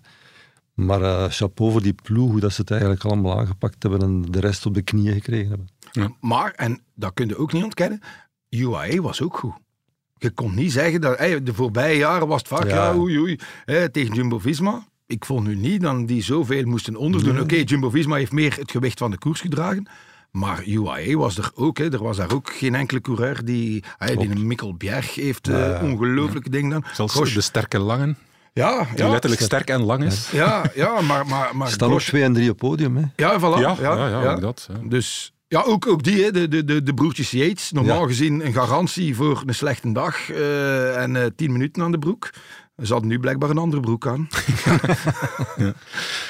[0.73, 4.21] Maar eh, chapeau voor die ploeg, hoe dat ze het eigenlijk allemaal aangepakt hebben en
[4.21, 5.67] de rest op de knieën gekregen hebben.
[6.19, 7.99] Maar, en dat kun je ook niet ontkennen,
[8.49, 9.53] UAE was ook goed.
[10.17, 12.95] Je kon niet zeggen dat hey, de voorbije jaren was het vaak, ja, Ja.
[12.95, 14.85] oei, oei, hè, tegen Jumbo-Visma.
[15.07, 17.33] Ik vond nu niet dat die zoveel moesten onderdoen.
[17.33, 17.43] Nee.
[17.43, 19.87] Oké, Jumbo-Visma heeft meer het gewicht van de koers gedragen.
[20.35, 21.77] Maar UAE was er ook.
[21.77, 21.91] Hè.
[21.93, 23.83] Er was daar ook geen enkele coureur die...
[23.97, 25.79] Hey, die Mikkel Bjerg heeft eh, Ja.
[25.81, 26.83] ongelooflijke dingen dan.
[26.93, 28.17] Zelfs Grosch- de sterke langen,
[28.53, 30.29] ja, die ja, letterlijk sterk en lang is.
[30.31, 31.25] ja, ja, maar...
[31.27, 32.97] maar, maar Staan twee en drie op podium.
[32.97, 33.03] Hè.
[33.15, 33.59] Ja, voilà.
[33.59, 34.69] Ja, ja, ja, ook dat.
[34.73, 34.89] ja.
[34.89, 37.71] Dus ja, ook, ook die, hè, de, de, de, broertjes Yates.
[37.71, 38.07] Normaal Ja.
[38.07, 42.29] gezien een garantie voor een slechte dag eh, en eh, tien minuten aan de broek.
[42.83, 44.27] Ze hadden nu blijkbaar een andere broek aan.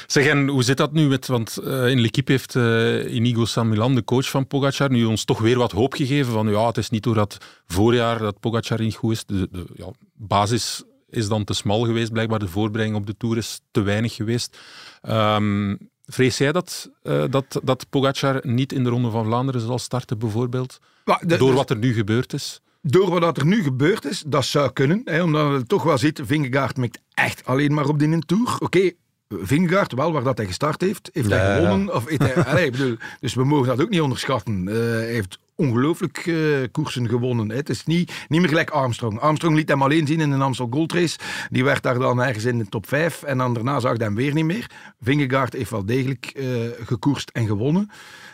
[0.08, 3.70] Zeg, en hoe zit dat nu met, want eh, in L'Equipe heeft eh, Inigo San
[3.70, 6.78] Milan, de coach van Pogacar, nu ons toch weer wat hoop gegeven van ja, het
[6.78, 9.26] is niet door dat voorjaar dat Pogacar niet goed is.
[9.26, 13.38] De, de ja, basis is dan te smal geweest, blijkbaar de voorbereiding op de Tour
[13.38, 14.58] is te weinig geweest.
[15.02, 19.80] Ehm, vrees jij dat, eh, dat, dat Pogacar niet in de Ronde van Vlaanderen zal
[19.80, 20.80] starten, bijvoorbeeld?
[21.22, 22.62] De- Door wat er nu gebeurd is?
[22.88, 25.02] Door wat er nu gebeurd is, dat zou kunnen.
[25.06, 28.56] Hè, omdat je toch wel ziet, Vingegaard mikt echt alleen maar op die Tour.
[28.60, 28.92] Oké,
[29.30, 31.64] Vingegaard, wel waar dat hij gestart heeft, heeft Ja, hij ja.
[31.64, 31.96] gewonnen.
[31.96, 34.68] Of heeft hij, allee, ik bedoel, dus we mogen dat ook niet onderschatten.
[34.68, 36.36] Eh, hij heeft ongelooflijk eh,
[36.72, 37.50] koersen gewonnen.
[37.50, 37.56] hè.
[37.56, 39.20] Het is niet, niet meer gelijk Armstrong.
[39.20, 41.18] Armstrong liet hem alleen zien in een Amstel Gold Race.
[41.50, 44.16] Die werd daar dan ergens in de top 5 en dan daarna zag hij hem
[44.16, 44.70] weer niet meer.
[45.02, 46.46] Vingegaard heeft wel degelijk eh,
[46.86, 47.90] gekoerst en gewonnen.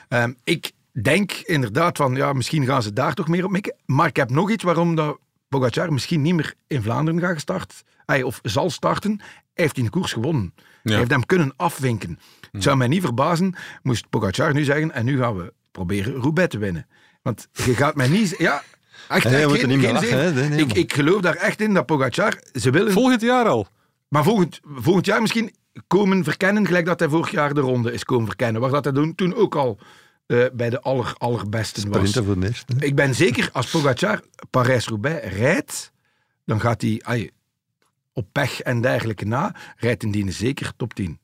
[0.07, 3.75] Ehm, ik denk inderdaad van, ja, misschien gaan ze daar toch meer op mikken.
[3.85, 5.17] Maar ik heb nog iets waarom dat
[5.49, 9.15] Pogacar misschien niet meer in Vlaanderen gaat gestart, ay, of zal starten.
[9.17, 10.53] Hij heeft die koers gewonnen.
[10.83, 12.19] Hij heeft hem kunnen afwinken.
[12.51, 16.49] Het zou mij niet verbazen, moest Pogacar nu zeggen, en nu gaan we proberen Roubaix
[16.49, 16.87] te winnen.
[17.21, 18.35] Want je gaat mij niet...
[18.37, 18.63] Ja,
[19.09, 20.23] echt, Nee, er geen- niet meer geen lachen, zeven.
[20.23, 20.31] hè.
[20.33, 22.39] Nee, nee, ik, ik geloof daar echt in dat Pogacar...
[22.53, 23.67] Ze willen Volgend jaar al.
[24.07, 25.53] maar volgend, volgend jaar misschien
[25.87, 28.61] komen verkennen, gelijk dat hij vorig jaar de ronde is komen verkennen.
[28.61, 29.77] Waar dat hij toen ook al
[30.31, 32.09] eh, bij de aller, allerbesten was.
[32.09, 32.83] Sprinten voor.
[32.83, 35.91] Ik ben zeker, als Pogacar Parijs-Roubaix rijdt,
[36.45, 37.31] dan gaat hij
[38.13, 41.19] op pech en dergelijke na, rijdt indien zeker top 10.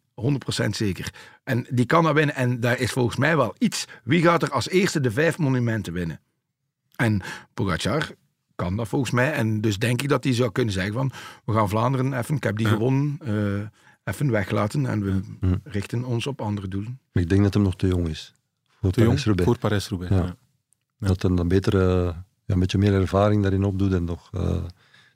[0.63, 1.13] 100% zeker.
[1.43, 2.35] En die kan dat winnen.
[2.35, 3.85] En daar is volgens mij wel iets.
[4.03, 6.19] Wie gaat er als eerste de vijf monumenten winnen?
[6.95, 7.21] En
[7.53, 8.11] Pogacar
[8.55, 9.31] kan dat volgens mij.
[9.31, 11.11] En dus denk ik dat hij zou kunnen zeggen van...
[11.45, 14.85] We gaan Vlaanderen even, ik heb die gewonnen, eh, even weglaten.
[14.85, 15.21] En we
[15.63, 16.99] richten ons op andere doelen.
[17.11, 18.33] Maar ik denk dat hem nog te jong is.
[18.81, 19.49] Voor Te jong Parijs-Roubaix.
[19.49, 20.15] voor Parijs-Roubaix.
[20.15, 20.35] Ja.
[21.07, 22.05] Dat hij dan beter, eh,
[22.45, 24.55] ja, een beetje meer ervaring daarin opdoet en nog eh,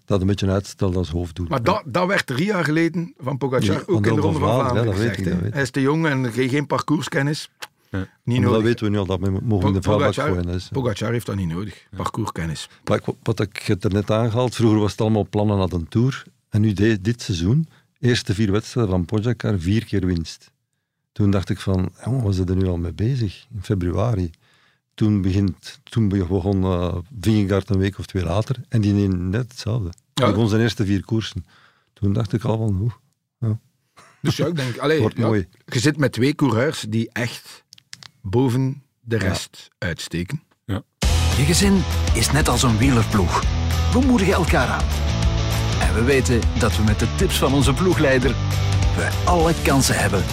[0.06, 1.48] dat een beetje uitstelt als hoofddoel.
[1.50, 4.22] Maar dat, dat werd drie jaar geleden van Pogacar Ja, ook in de van Ronde
[4.22, 5.46] van Vlaanderen, Vlaanderen ja, dat weet gezegd.
[5.46, 5.54] ik.
[5.54, 7.50] Hij is te jong en geen, geen parcourskennis.
[7.92, 8.08] Ja.
[8.24, 10.46] Niet dat weten we nu al, dat we mogen in de Pogacar, gooien.
[10.46, 10.68] Dus.
[10.68, 11.88] Pogacar heeft dat niet nodig.
[11.96, 12.70] Parcourskennis.
[12.84, 15.88] Maar ik- wat ik het er net aangehaald, vroeger was het allemaal plannen naar een
[15.88, 16.24] Tour.
[16.50, 17.68] En nu de- dit seizoen,
[18.00, 20.52] eerste vier wedstrijden van Pogacar, vier keer winst.
[21.12, 24.32] Toen dacht ik van, jongen, we zijn er nu al mee bezig, in februari.
[24.94, 29.52] Toen, begint, toen begon uh, Vingegaard een week of twee later en die deed net
[29.52, 29.90] hetzelfde.
[30.14, 30.26] Ja.
[30.26, 31.46] Die won zijn eerste vier koersen.
[31.94, 33.56] Toen dacht ik al van, oeh,
[34.22, 35.48] Dus ja, ik denk, allee, wordt ja, mooi.
[35.66, 37.64] je zit met twee coureurs die echt
[38.22, 40.44] boven de rest uitsteken.
[41.38, 43.42] Je gezin is net als een wielerploeg.
[43.94, 44.86] We moedigen elkaar aan.
[45.82, 48.36] En we weten dat we met de tips van onze ploegleider
[48.96, 50.24] we alle kansen hebben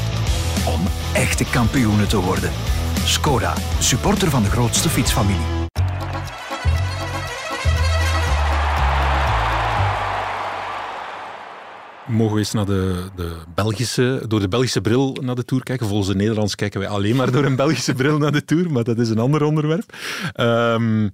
[0.66, 0.80] om
[1.12, 2.50] echte kampioenen te worden.
[3.04, 5.57] Skoda, supporter van de grootste fietsfamilie.
[12.08, 15.86] Mogen we eens naar de, de Belgische, door de Belgische bril naar de Tour kijken?
[15.86, 18.84] Volgens de Nederlands kijken wij alleen maar door een Belgische bril naar de Tour, maar
[18.84, 19.94] dat is een ander onderwerp.
[20.32, 21.08] Ehm,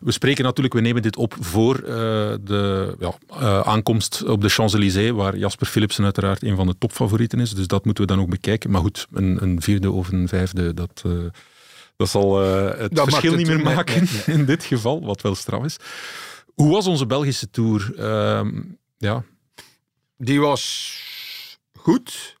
[0.00, 1.84] we spreken natuurlijk, we nemen dit op voor eh,
[2.40, 7.40] de ja, eh, aankomst op de Champs-Élysées, waar Jasper Philipsen uiteraard een van de topfavorieten
[7.40, 7.54] is.
[7.54, 8.70] Dus dat moeten we dan ook bekijken.
[8.70, 11.12] Maar goed, een, een vierde of een vijfde, dat, eh,
[11.96, 15.34] dat zal het Dat verschil niet meer nee, maken nee, in dit geval, wat wel
[15.34, 15.76] straf is.
[16.54, 17.92] Hoe was onze Belgische Tour?
[17.96, 18.62] Ehm,
[18.98, 19.24] ja,
[20.24, 20.96] Die was
[21.78, 22.36] goed,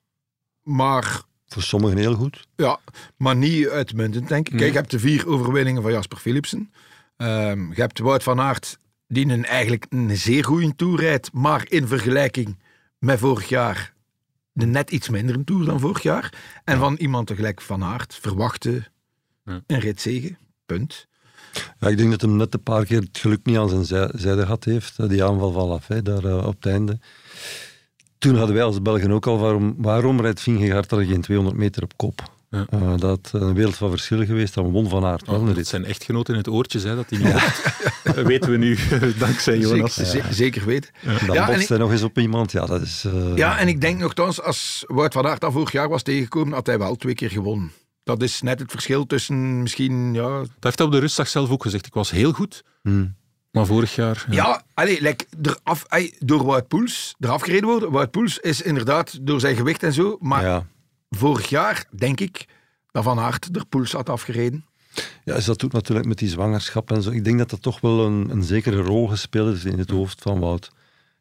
[0.62, 2.46] maar, voor sommigen heel goed.
[2.56, 2.78] ja,
[3.16, 4.56] maar niet uitmuntend, denk ik.
[4.58, 6.72] Kijk, je hebt de vier overwinningen van Jasper Philipsen.
[7.16, 11.64] Ehm, je hebt Wout van Aert, die een, eigenlijk een zeer goede tour rijdt, maar
[11.68, 12.58] in vergelijking
[12.98, 13.92] met vorig jaar
[14.54, 16.32] een net iets minder een tour dan vorig jaar.
[16.64, 18.86] En van iemand tegelijk Van Aert verwachten
[19.44, 19.60] Ja.
[19.66, 20.36] een ritzege.
[20.66, 21.06] Punt.
[21.78, 24.10] Ja, ik denk dat hem net een paar keer het geluk niet aan zijn zij-
[24.14, 24.98] zijde gehad heeft.
[24.98, 26.98] eh, Die aanval van Lafay daar eh, op het einde.
[28.22, 31.82] Toen hadden wij als Belgen ook al waarom, waarom rijdt Vingegaard er geen 200 meter
[31.82, 32.30] op kop.
[32.50, 32.66] Ja.
[32.70, 34.54] Eh, dat had een wereld van verschil geweest.
[34.54, 37.32] Dan won Van Aert Oh, dat zijn echtgenoot in het oortje, zei dat hij niet
[37.32, 37.62] mocht.
[38.16, 38.78] Dat weten we nu,
[39.18, 39.94] dankzij Jonas.
[39.94, 40.90] Zeker, ze- zeker weten.
[41.02, 42.52] En dan Ja, botst ik- hij nog eens op iemand.
[42.52, 43.04] Ja, dat is...
[43.04, 46.54] eh, Ja, en ik denk nogthans, als Wout van Aert dat vorig jaar was tegengekomen,
[46.54, 47.72] had hij wel twee keer gewonnen.
[48.04, 50.28] Dat is net het verschil tussen misschien, ja...
[50.38, 51.86] Dat heeft hij op de rustdag zelf ook gezegd.
[51.86, 53.14] Ik was heel goed, hmm.
[53.52, 54.26] Maar vorig jaar...
[54.30, 57.90] Ja, allee, like, eraf, ey, door Wout Poels eraf gereden worden.
[57.90, 60.66] Wout Poels is inderdaad door zijn gewicht en zo, maar ja.
[61.10, 62.46] vorig jaar denk ik
[62.90, 64.64] dat Van Aert de Poels had afgereden.
[65.24, 67.10] Ja, dus dat doet natuurlijk met die zwangerschap en zo.
[67.10, 70.22] Ik denk dat dat toch wel een, een zekere rol gespeeld heeft in het hoofd
[70.22, 70.70] van Wout.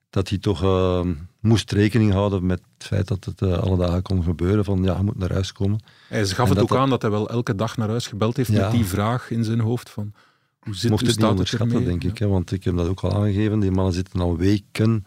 [0.10, 1.06] Dat hij toch eh,
[1.40, 4.66] moest rekening houden met het feit dat het eh, alle dagen kon gebeuren.
[4.66, 5.84] Van ja, je moet naar huis komen.
[6.08, 8.38] Hij gaf En het ook dat- aan dat hij wel elke dag naar huis gebeld
[8.38, 8.62] heeft Ja.
[8.62, 10.14] met die vraag in zijn hoofd van...
[10.62, 11.90] Hoe zit Mocht het niet onderschatten, ermee?
[11.90, 12.18] denk ik.
[12.18, 13.60] Hè, want ik heb dat ook al aangegeven.
[13.60, 15.06] Die mannen zitten al weken,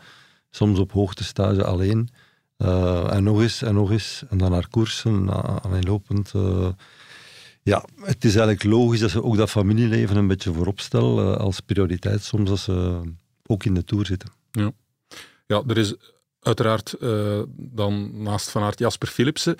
[0.51, 2.09] soms op hoogtestage alleen.
[2.57, 4.23] Eh, en nog eens, en nog eens.
[4.31, 6.33] En dan naar koersen, a- aaneenlopend.
[6.35, 6.69] eh.
[7.63, 11.41] ja, het is eigenlijk logisch dat ze ook dat familieleven een beetje voorop stellen eh,
[11.41, 13.01] als prioriteit soms als ze
[13.47, 14.31] ook in de Tour zitten.
[15.47, 15.95] Ja, er is
[16.41, 16.95] uiteraard
[17.57, 19.57] dan naast Van Aert Jasper Philipsen.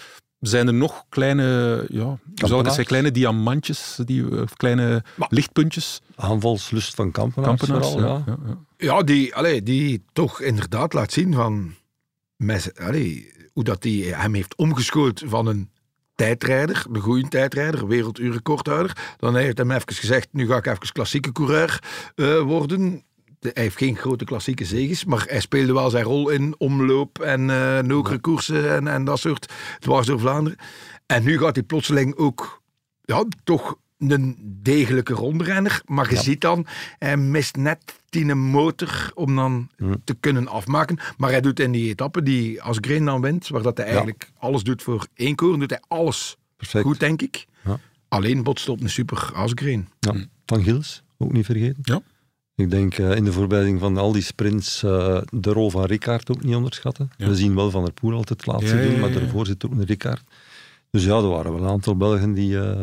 [0.49, 1.45] Zijn er nog kleine,
[1.89, 6.01] ja, ik zeggen, kleine diamantjes, die, of kleine Maar- lichtpuntjes?
[6.17, 8.23] Aanvalslust van Kampenaars, Kampenaars, vooral, ja.
[8.27, 8.59] ja, ja.
[8.77, 11.75] Ja, die, allee, die toch inderdaad laat zien van...
[12.77, 15.71] Allee, hoe dat die hem heeft omgeschoold van een
[16.15, 19.15] tijdrijder, de goede tijdrijder, werelduurrecordhouder.
[19.19, 21.83] Dan heeft hij hem even gezegd, nu ga ik even klassieke coureur
[22.15, 23.05] eh, worden.
[23.53, 27.51] Hij heeft geen grote klassieke zegens, maar hij speelde wel zijn rol in omloop en
[27.51, 30.59] eh nokere koersen en, en dat soort dwars door Vlaanderen.
[31.07, 32.63] En nu gaat hij plotseling ook
[33.03, 35.83] ja, toch een degelijke rondrenner.
[35.87, 36.67] Maar je ziet dan,
[36.99, 39.71] hij mist net die motor om dan
[40.05, 40.99] te kunnen afmaken.
[41.17, 44.31] Maar hij doet in die etappe die als Green dan wint, waar dat hij eigenlijk
[44.39, 46.85] alles doet voor één koer, doet hij alles Perfect.
[46.85, 47.47] goed, denk ik.
[47.65, 47.79] Ja.
[48.09, 49.89] Alleen botst op een super Asgreen.
[50.01, 50.15] Ja.
[50.47, 51.79] Van Gils, ook niet vergeten.
[51.83, 52.03] Ja.
[52.57, 56.31] Ik denk eh, in de voorbereiding van al die sprints eh, de rol van Rickaard
[56.31, 57.11] ook niet onderschatten.
[57.17, 57.29] Ja.
[57.29, 59.21] We zien wel Van der Poel altijd het laatste Ja, ja, doen, maar ja, ja.
[59.21, 60.23] daarvoor zit ook een Rickaard.
[60.91, 62.81] Dus ja, er waren wel een aantal Belgen die, eh,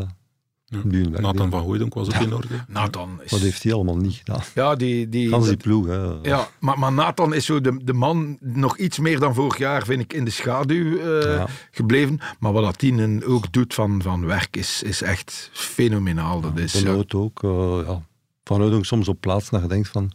[0.82, 2.64] werk Nathan van Hooijdonk was ook in orde.
[2.68, 3.30] Nathan is...
[3.30, 4.40] Wat heeft hij allemaal niet gedaan?
[4.54, 5.08] Ja, die...
[5.08, 6.02] die Gans die ploeg, hè.
[6.22, 9.84] Ja, maar, maar Nathan is zo de, de man, nog iets meer dan vorig jaar,
[9.84, 11.46] vind ik, in de schaduw eh, Ja.
[11.70, 12.18] gebleven.
[12.38, 16.40] Maar wat dat Tienen ook doet van, van werk, is, is echt fenomenaal.
[16.40, 16.90] Dat is, ja.
[16.90, 17.42] Oud ook.
[17.42, 18.02] eh, ja.
[18.44, 20.12] Van Oudonk soms op plaats dat je denkt van,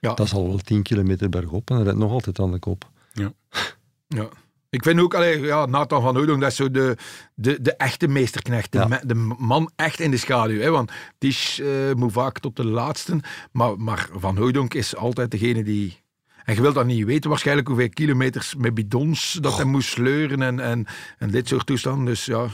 [0.00, 0.14] Ja.
[0.14, 2.90] dat is al wel 10 kilometer bergop en hij rijdt nog altijd aan de kop.
[3.12, 4.28] Ja.
[4.70, 6.96] Ik vind ook, allee, ja, Nathan van Oudonk, dat is zo de,
[7.34, 8.72] de, de echte meesterknecht.
[8.72, 8.86] De, Ja.
[8.86, 10.60] me- de man echt in de schaduw.
[10.60, 13.20] Hè, want Tisch eh, moet vaak tot de laatste.
[13.52, 16.00] Maar, maar Van Oudonk is altijd degene die...
[16.44, 20.42] En je wilt dat niet weten, waarschijnlijk hoeveel kilometers met bidons dat hij moest sleuren
[20.42, 20.86] en, en,
[21.18, 22.04] en dit soort toestanden.
[22.04, 22.46] Dus ja,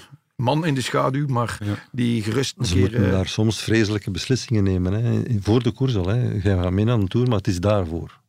[0.43, 1.59] man in de schaduw, maar
[1.93, 2.81] die gerust een Ze keer...
[2.83, 4.93] moeten eh, daar soms vreselijke beslissingen nemen.
[4.93, 5.23] Hè.
[5.41, 6.07] Voor de koers al.
[6.07, 6.33] Hè.
[6.33, 8.21] Je gaat mee aan de Tour, maar het is daarvoor.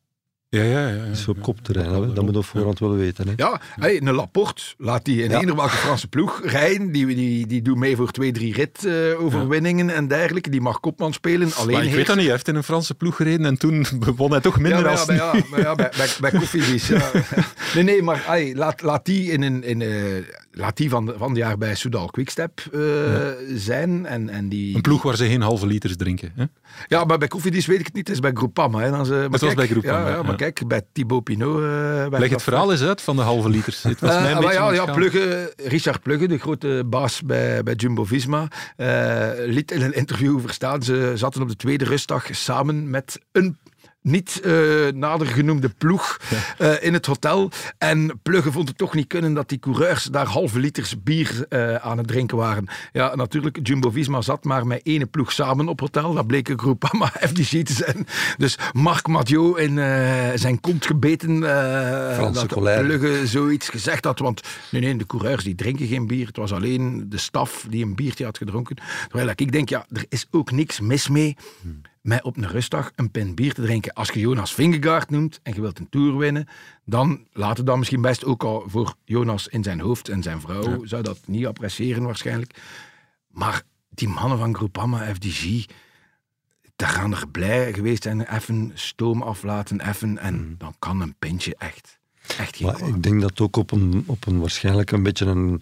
[0.49, 1.03] Ja, ja, ja.
[1.03, 1.91] is op kopterrein.
[1.91, 2.13] Ja, hè.
[2.13, 3.27] Dat moet je op voorhand wel weten.
[3.27, 3.33] Hè.
[3.35, 5.55] Ja, hey, een Laporte, laat die in Ja.
[5.55, 6.91] welke Franse ploeg rijden.
[6.91, 10.49] Die, die, die doet mee voor twee, drie rit eh, overwinningen en dergelijke.
[10.49, 11.53] Die mag kopman spelen.
[11.53, 13.85] Alleen Maar ik weet dat niet, hij heeft in een Franse ploeg gereden en toen
[14.15, 15.39] won hij toch minder ja, maar als ja, maar nu.
[15.39, 17.11] ja, maar ja, bij, bij, bij Koffiedies, ja.
[17.75, 19.89] Nee, nee, maar hey, laat, laat die, in een, in, eh,
[20.55, 22.79] laat die van, van het jaar bij Soudal Quickstep eh,
[23.55, 24.05] zijn.
[24.05, 26.31] En, en die, Een ploeg waar ze geen halve liters drinken.
[26.35, 26.45] Hè?
[26.87, 28.07] Ja, maar bij Koffiedies weet ik het niet.
[28.07, 28.79] Het is bij Groupama.
[28.79, 28.89] Hè.
[28.89, 31.61] Dan ze, maar was kijk, bij Groupama, Ja, ja, maar kijk, bij Thibaut Pinot...
[31.61, 33.83] eh, Leg het verhaal eens uit van de halve liters.
[33.83, 34.93] Het was Eh, mij een maar beetje ja, ja.
[34.93, 38.47] Plugge, Richard Plugge, de grote baas bij, bij Jumbo-Visma,
[39.45, 43.57] liet in een interview verstaan, ze zaten op de tweede rustdag samen met een
[44.03, 44.53] niet eh,
[44.93, 46.19] nader genoemde ploeg
[46.57, 47.51] eh, in het hotel.
[47.77, 51.75] En Plugge vond het toch niet kunnen dat die coureurs daar halve liters bier eh,
[51.75, 52.67] aan het drinken waren.
[52.91, 56.13] Ja, natuurlijk, Jumbo-Visma zat maar met ene ploeg samen op hotel.
[56.13, 58.07] Dat bleek een Groupama FDG te zijn.
[58.37, 59.75] Dus Marc Mathieu in
[60.39, 62.47] zijn kont gebeten dat.
[62.81, 64.19] Plugge zoiets gezegd had.
[64.19, 66.27] Want nee, nee, de coureurs die drinken geen bier.
[66.27, 68.75] Het was alleen de staf die een biertje had gedronken.
[69.07, 71.35] Terwijl ik denk, ja, er is ook niks mis mee
[72.03, 73.93] met op een rustdag een pint bier te drinken.
[73.93, 76.47] Als je Jonas Vingegaard noemt en je wilt een Tour winnen,
[76.85, 80.41] dan laat het dan misschien best ook al voor Jonas in zijn hoofd en zijn
[80.41, 82.61] vrouw zou dat niet appreciëren waarschijnlijk.
[83.27, 85.65] Maar die mannen van Groupama, FDG,
[86.75, 88.21] daar gaan er blij geweest zijn.
[88.21, 90.17] Even stoom aflaten, even.
[90.17, 91.99] En dan kan een pintje echt,
[92.37, 95.61] echt geen Maar ik denk dat ook op een, op een waarschijnlijk een beetje een...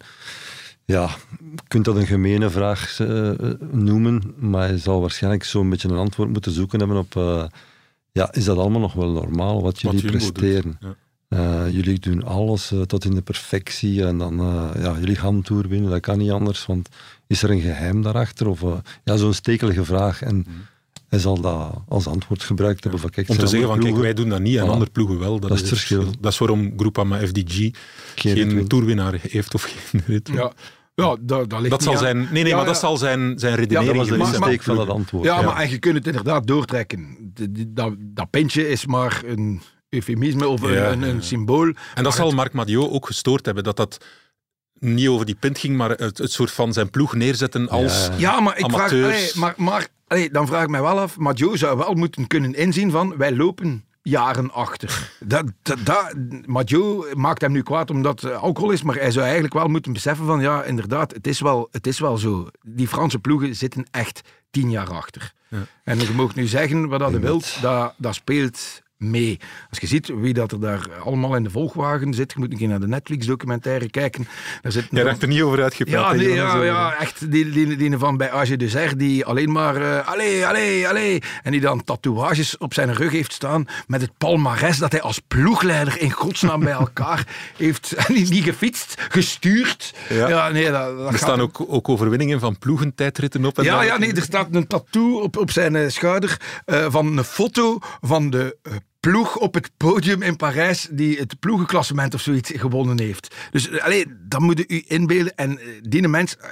[0.92, 3.30] Ja, je kunt dat een gemene vraag eh,
[3.70, 7.16] noemen, maar je zal waarschijnlijk zo'n beetje een antwoord moeten zoeken hebben op...
[7.16, 7.44] eh,
[8.12, 10.10] ja, is dat allemaal nog wel normaal wat jullie doet.
[10.10, 10.78] presteren?
[10.80, 10.94] Ja.
[11.28, 15.42] Eh, jullie doen alles tot in de perfectie en dan, eh, ja, jullie gaan een
[15.42, 16.88] tour winnen, dat kan niet anders, want
[17.26, 18.46] is er een geheim daarachter?
[18.48, 18.72] Of, eh,
[19.04, 20.22] ja, zo'n stekelige vraag.
[20.22, 20.46] En
[21.08, 24.14] hij zal dat als antwoord gebruikt hebben van kijk, Om te zeggen van kijk, wij
[24.14, 24.70] doen dat niet en Voilà.
[24.70, 25.32] andere ploegen wel.
[25.40, 26.04] Dat, Dat is het verschil.
[26.20, 27.56] Dat is waarom Groupama FDG
[28.14, 30.28] Geen geen, toerwinnaar heeft of geen rit.
[30.32, 30.52] Ja,
[30.94, 32.80] ja dat, dat ligt Dat zal aan- zijn, nee, nee, Ja, maar dat ja.
[32.80, 34.50] zal zijn, zijn Dat redenering was de geweest maar- zijn.
[34.52, 35.24] insteek van dat antwoord.
[35.24, 37.30] Ja, maar en je kunt het inderdaad doortrekken.
[37.34, 41.20] De- die- Dat, dat pintje is maar een eufemisme of een, Ja, een, een ja.
[41.20, 41.72] symbool.
[41.94, 44.04] En dat zal het- Marc Madiot ook gestoord hebben, dat dat
[44.78, 48.06] niet over die pint ging, maar het, het soort van zijn ploeg neerzetten als...
[48.06, 48.12] Ja.
[48.16, 51.56] Ja, maar ik vraag, allee, maar, maar allee, dan vraag ik mij wel af, Mathieu
[51.56, 55.12] zou wel moeten kunnen inzien van, wij lopen jaren achter.
[55.20, 56.14] Dat, dat, dat,
[56.46, 59.92] Mathieu maakt hem nu kwaad omdat het alcohol is, maar hij zou eigenlijk wel moeten
[59.92, 62.48] beseffen van, ja, inderdaad, het is wel, het is wel zo.
[62.62, 65.32] Die Franse ploegen zitten echt tien jaar achter.
[65.84, 69.40] En je mag nu zeggen wat dat je wilt, dat, dat speelt mee.
[69.70, 72.58] Als je ziet wie dat er daar allemaal in de volgwagen zit, je moet een
[72.58, 74.28] keer naar de Netflix-documentaire kijken.
[74.62, 76.10] Daar zit Jij raakt er niet over uitgepraat.
[76.10, 77.30] ja, nee, ja, ja, echt.
[77.30, 81.22] Die, die, die van bij AG Dessert, die alleen maar uh, allee, allee, allee.
[81.42, 85.18] En die dan tatoeages op zijn rug heeft staan met het palmares dat hij als
[85.18, 87.92] ploegleider in godsnaam bij elkaar heeft.
[87.92, 89.94] En niet, niet gefietst, gestuurd.
[90.08, 90.28] Ja.
[90.28, 93.58] Ja, nee, dat, dat Er staan ook, ook overwinningen van ploegentijdritten op.
[93.58, 97.16] En ja, ja, nee, er staat een tattoo op, op zijn eh, schouder eh, van
[97.18, 98.56] een foto van de
[99.10, 103.34] ploeg op het podium in Parijs die het ploegenklassement of zoiets gewonnen heeft.
[103.50, 105.36] Dus eh, allee, dan moet u inbeelden.
[105.36, 106.50] En eh, die mens eh,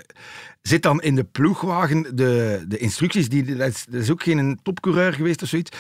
[0.62, 3.28] zit dan in de ploegwagen de, de instructies.
[3.28, 5.70] Die, dat, is, ook geen topcoureur geweest of zoiets.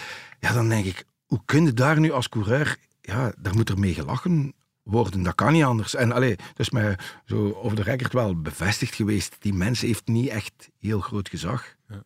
[0.40, 2.76] Ja, dan denk ik, hoe kun je daar nu als coureur...
[3.00, 5.22] Ja, daar moet er mee gelachen worden.
[5.22, 5.94] Dat kan niet anders.
[5.94, 9.36] En allee, is mij zo over de record wel bevestigd geweest.
[9.38, 11.74] Die mens heeft niet echt heel groot gezag.
[11.88, 12.02] Ja,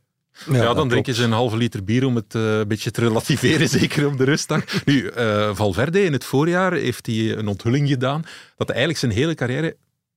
[0.47, 3.69] dan dat drinken ze een halve liter bier om het eh, een beetje te relativeren,
[3.79, 4.85] zeker op de rustdag.
[4.85, 8.21] Nu, eh, Valverde in het voorjaar heeft hij een onthulling gedaan
[8.57, 9.77] dat hij eigenlijk zijn hele carrière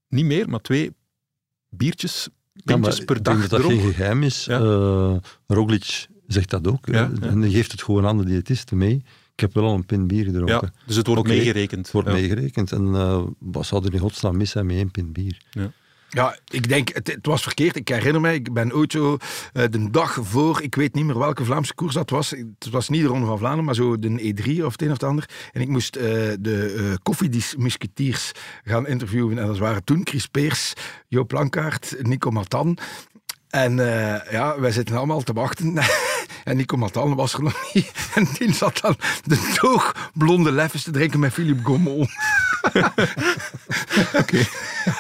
[0.10, 0.92] niet meer, maar twee
[1.70, 3.82] biertjes, Ja, pintjes per ik denk dag dat dat dronk.
[3.82, 4.46] geen geheim is.
[4.46, 4.60] Ja.
[4.60, 5.16] Eh,
[5.48, 6.86] Roglic zegt dat ook.
[6.86, 7.28] Ja, ja.
[7.28, 9.04] En die geeft het gewoon aan de diëtisten mee.
[9.34, 10.72] Ik heb wel al een pint bier gedronken.
[10.76, 11.82] Ja, dus het wordt Oké, meegerekend.
[11.86, 12.14] Het wordt Ja.
[12.14, 12.72] meegerekend.
[12.72, 15.38] En eh, wat zou er in godsnaam mis zijn met één pint bier?
[15.52, 15.72] Ja.
[16.10, 17.76] Ja, ik denk, het, het, was verkeerd.
[17.76, 19.18] Ik herinner mij, ik ben ooit zo
[19.54, 22.30] uh, de dag voor, ik weet niet meer welke Vlaamse koers dat was.
[22.30, 24.94] Het was niet de Ronde van Vlaanderen, maar zo de E3 of het een of
[24.94, 25.30] het ander.
[25.52, 26.04] En ik moest uh,
[26.40, 27.56] de uh, koffiedies
[28.64, 29.38] gaan interviewen.
[29.38, 30.74] En dat waren toen Chris Peers,
[31.08, 32.78] Joop Plankaart, Nico Matan.
[33.50, 33.76] En
[34.30, 35.78] ja, wij zitten allemaal te wachten.
[36.44, 37.92] en Nico Matan was er nog niet.
[38.16, 42.10] En die zat dan de toog blonde leffens te drinken met Philippe Gaumont.
[44.22, 44.46] Oké.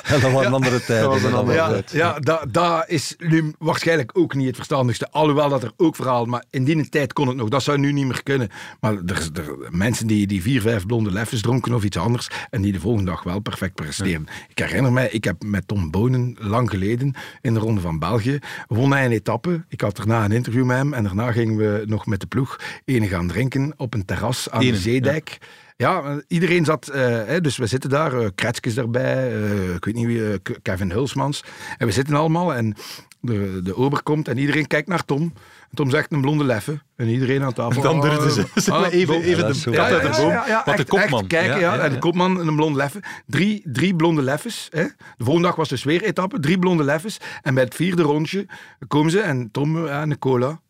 [0.09, 1.09] Dat waren andere tijden.
[1.09, 1.91] Dat was een andere ja, tijd.
[1.91, 5.11] ja, dat da is nu waarschijnlijk ook niet het verstandigste.
[5.11, 7.49] Alhoewel dat er ook verhaal, maar in die tijd kon het nog.
[7.49, 8.49] Dat zou nu niet meer kunnen.
[8.79, 12.61] Maar er, er mensen die, die vier, vijf blonde leffens dronken of iets anders en
[12.61, 14.27] die de volgende dag wel perfect presteren.
[14.27, 14.45] Ja.
[14.47, 18.39] Ik herinner mij, ik heb met Tom Bonen lang geleden in de Ronde van België
[18.67, 19.65] won hij een etappe.
[19.67, 22.59] Ik had daarna een interview met hem en daarna gingen we nog met de ploeg
[22.85, 25.37] ene gaan drinken op een terras aan Ene, de Zeedijk.
[25.39, 25.47] Ja.
[25.77, 30.05] Ja iedereen zat, hè, dus we zitten daar, uh, Kretskes erbij, uh, ik weet niet
[30.05, 31.43] wie, Kevin Hulsmans.
[31.77, 32.75] En we zitten allemaal en
[33.21, 35.21] de, de ober komt en iedereen kijkt naar Tom.
[35.69, 36.81] En Tom zegt een blonde leffe.
[36.95, 37.81] En iedereen aan tafel.
[37.81, 40.29] Dan durfden ze maar, even, even de kat uit de boom.
[40.29, 41.27] ja, ja, Wat de kopman.
[41.27, 42.99] kijken, ja, En de kopman een blonde leffe.
[43.25, 44.67] Drie, drie blonde leffes.
[44.69, 44.83] Hè.
[44.83, 46.39] De volgende dag was dus weer etappe.
[46.39, 47.17] Drie blonde leffes.
[47.41, 48.45] En bij het vierde rondje
[48.87, 50.61] komen ze en Tom ja, een cola,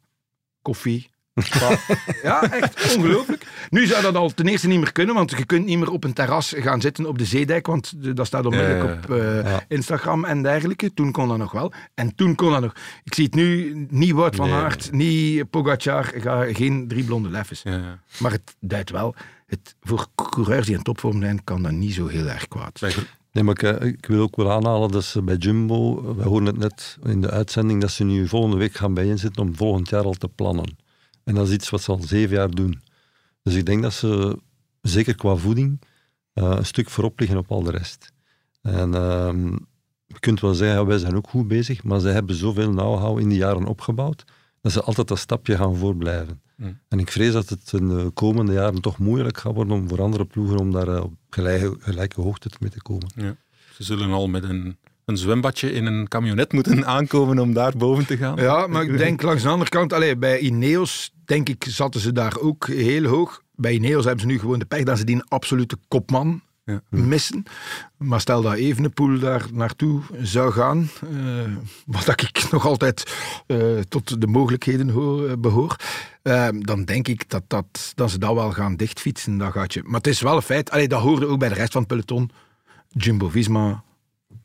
[0.61, 1.09] koffie.
[2.23, 3.45] Ja, echt ongelooflijk.
[3.69, 6.03] Nu zou dat al ten eerste niet meer kunnen, want je kunt niet meer op
[6.03, 9.63] een terras gaan zitten op de zeedijk, want dat staat onmiddellijk op eh, Ja.
[9.67, 10.93] Instagram en dergelijke.
[10.93, 11.71] Toen kon dat nog wel.
[11.93, 12.73] En toen kon dat nog.
[13.03, 17.29] Ik zie het nu, niet Wout van Nee, Aert, niet Pogacar, ga, geen drie blonde
[17.29, 17.61] leffes.
[17.63, 17.99] Ja.
[18.19, 19.15] Maar het duidt wel,
[19.47, 22.79] het, voor coureurs die in topvorm zijn, kan dat niet zo heel erg kwaad.
[22.83, 26.47] Gro- Nee, maar ik, ik wil ook wel aanhalen dat ze bij Jumbo, we hoorden
[26.47, 30.03] het net in de uitzending, dat ze nu volgende week gaan bijeenzitten om volgend jaar
[30.03, 30.77] al te plannen.
[31.27, 32.81] En dat is iets wat ze al zeven jaar doen.
[33.43, 34.39] Dus ik denk dat ze,
[34.81, 35.81] zeker qua voeding,
[36.33, 38.11] eh, een stuk voorop liggen op al de rest.
[38.61, 39.51] En ehm,
[40.05, 43.19] je kunt wel zeggen, ja, wij zijn ook goed bezig, maar ze hebben zoveel know-how
[43.19, 44.23] in die jaren opgebouwd,
[44.61, 46.41] dat ze altijd dat stapje gaan voorblijven.
[46.87, 50.01] En ik vrees dat het in de komende jaren toch moeilijk gaat worden om voor
[50.01, 53.07] andere ploegen om daar eh, op gelijke, gelijke hoogte mee te komen.
[53.73, 58.05] Ze zullen al met een, een zwembadje in een camionet moeten aankomen om daar boven
[58.05, 58.35] te gaan.
[58.35, 62.11] Ja, maar ik denk langs de andere kant, allee, bij Ineos, denk ik, zaten ze
[62.11, 63.41] daar ook heel hoog.
[63.55, 66.81] Bij Ineos hebben ze nu gewoon de pech dat ze die een absolute kopman Ja.
[66.89, 67.43] missen.
[67.97, 71.55] Maar stel dat Evenepoel daar naartoe zou gaan, eh,
[71.85, 73.15] wat ik nog altijd
[73.47, 75.75] eh, tot de mogelijkheden hoor, eh, behoor,
[76.21, 79.81] eh, dan denk ik dat, dat, dat ze dat wel gaan dichtfietsen, dat gaatje.
[79.85, 81.89] Maar het is wel een feit, allee, dat hoorde ook bij de rest van het
[81.89, 82.29] peloton.
[82.89, 83.83] Jumbo-Visma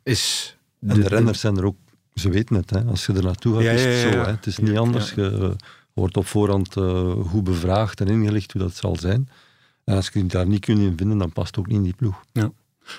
[0.03, 0.57] is...
[0.81, 1.77] En de, renners zijn er ook,
[2.15, 2.85] ze weten het, hè.
[2.85, 4.19] als je er naartoe gaat Ja, is ja, het ja, zo.
[4.19, 4.31] Hè.
[4.31, 5.55] Het is niet Ja, anders, ja.
[5.95, 9.29] Wordt op voorhand eh, goed bevraagd en ingelicht hoe dat zal zijn.
[9.85, 11.83] En als je je daar niet kunt in vinden, dan past het ook niet in
[11.83, 12.25] die ploeg.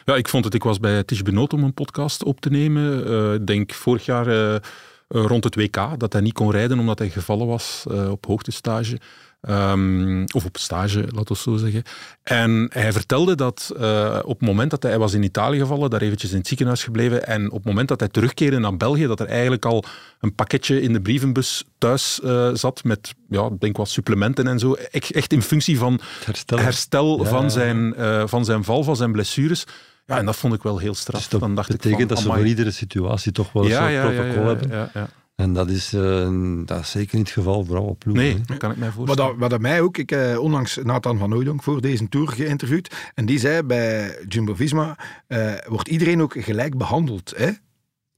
[0.06, 0.54] Ja, ik vond het.
[0.54, 3.06] Ik was bij Tish Benoot om een podcast op te nemen.
[3.08, 4.60] Eh, Ik denk vorig jaar eh,
[5.08, 9.00] rond het WK dat hij niet kon rijden omdat hij gevallen was eh, op hoogtestage.
[9.44, 11.84] Ehm, of op stage, laten we zo zeggen.
[12.24, 15.90] En hij vertelde dat eh, op het moment dat hij, hij was in Italië gevallen,
[15.90, 19.08] daar eventjes in het ziekenhuis gebleven, en op het moment dat hij terugkeerde naar België,
[19.08, 19.84] dat er eigenlijk al
[20.20, 24.60] een pakketje in de brievenbus thuis eh, zat met, ja, ik denk wat supplementen en
[24.60, 24.74] zo.
[24.74, 26.58] Echt, in functie van herstel.
[26.60, 29.66] herstel Ja, van, zijn, eh, van zijn val, van zijn blessures.
[30.06, 31.20] Ja, en dat vond ik wel heel straf.
[31.20, 33.70] Dus dat Dan dacht betekent ik van, dat ze voor iedere situatie toch wel een
[33.70, 34.70] ja, soort ja, protocol hebben.
[34.70, 35.10] Ja, ja.
[35.36, 36.30] En dat is, eh,
[36.66, 38.24] dat is zeker niet het geval voor alle ploegen.
[38.24, 39.32] Nee, dat kan ik mij Wat, voorstellen.
[39.32, 42.96] dat, wat dat mij ook, ik heb onlangs Nathan van Hooydonk voor deze tour geïnterviewd.
[43.14, 47.34] En die zei bij Jumbo Visma eh, wordt iedereen ook gelijk behandeld.
[47.38, 47.50] Hè?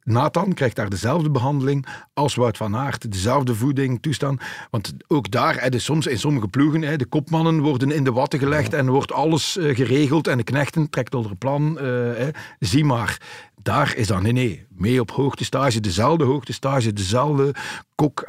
[0.06, 3.12] Nathan krijgt daar dezelfde behandeling als Wout van Aert.
[3.12, 4.42] Dezelfde voeding, toestand.
[4.70, 8.12] Want ook daar, hè, dus soms in sommige ploegen, hè, de kopmannen worden in de
[8.12, 10.28] watten gelegd en wordt alles eh, geregeld.
[10.28, 11.78] En de knechten trekt onder plan.
[11.80, 12.30] hè.
[12.60, 13.22] Zie maar.
[13.62, 17.52] Daar is dan, nee, nee, mee op hoogtestage, dezelfde hoogtestage, dezelfde
[17.96, 18.22] kok.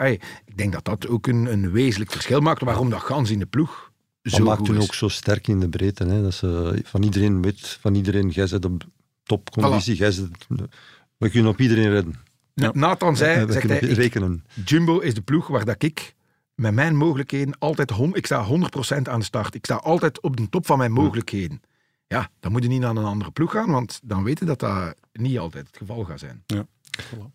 [0.44, 3.46] Ik denk dat dat ook een, een wezenlijk verschil maakt waarom dat gans in de
[3.46, 3.90] ploeg
[4.22, 4.82] Dat zo maakt goed hun is.
[4.82, 6.04] ook zo sterk in de breedte.
[6.04, 6.22] Hè?
[6.22, 8.82] Dat ze van iedereen weet, van iedereen, jij zit op
[9.22, 10.28] topconditie, jij zit...
[11.16, 12.14] We kunnen op iedereen redden.
[12.54, 12.70] Ja.
[12.74, 14.44] Nathan zei, we zegt hij, kunnen ik- rekenen.
[14.64, 16.14] Jumbo is de ploeg waar dat ik
[16.54, 17.90] met mijn mogelijkheden altijd...
[17.90, 19.54] hon- Ik sta 100% aan de start.
[19.54, 21.60] Ik sta altijd op de top van mijn mogelijkheden.
[22.06, 24.94] Ja, dan moet je niet naar een andere ploeg gaan, want dan weten dat dat
[25.12, 26.44] niet altijd het geval gaat zijn.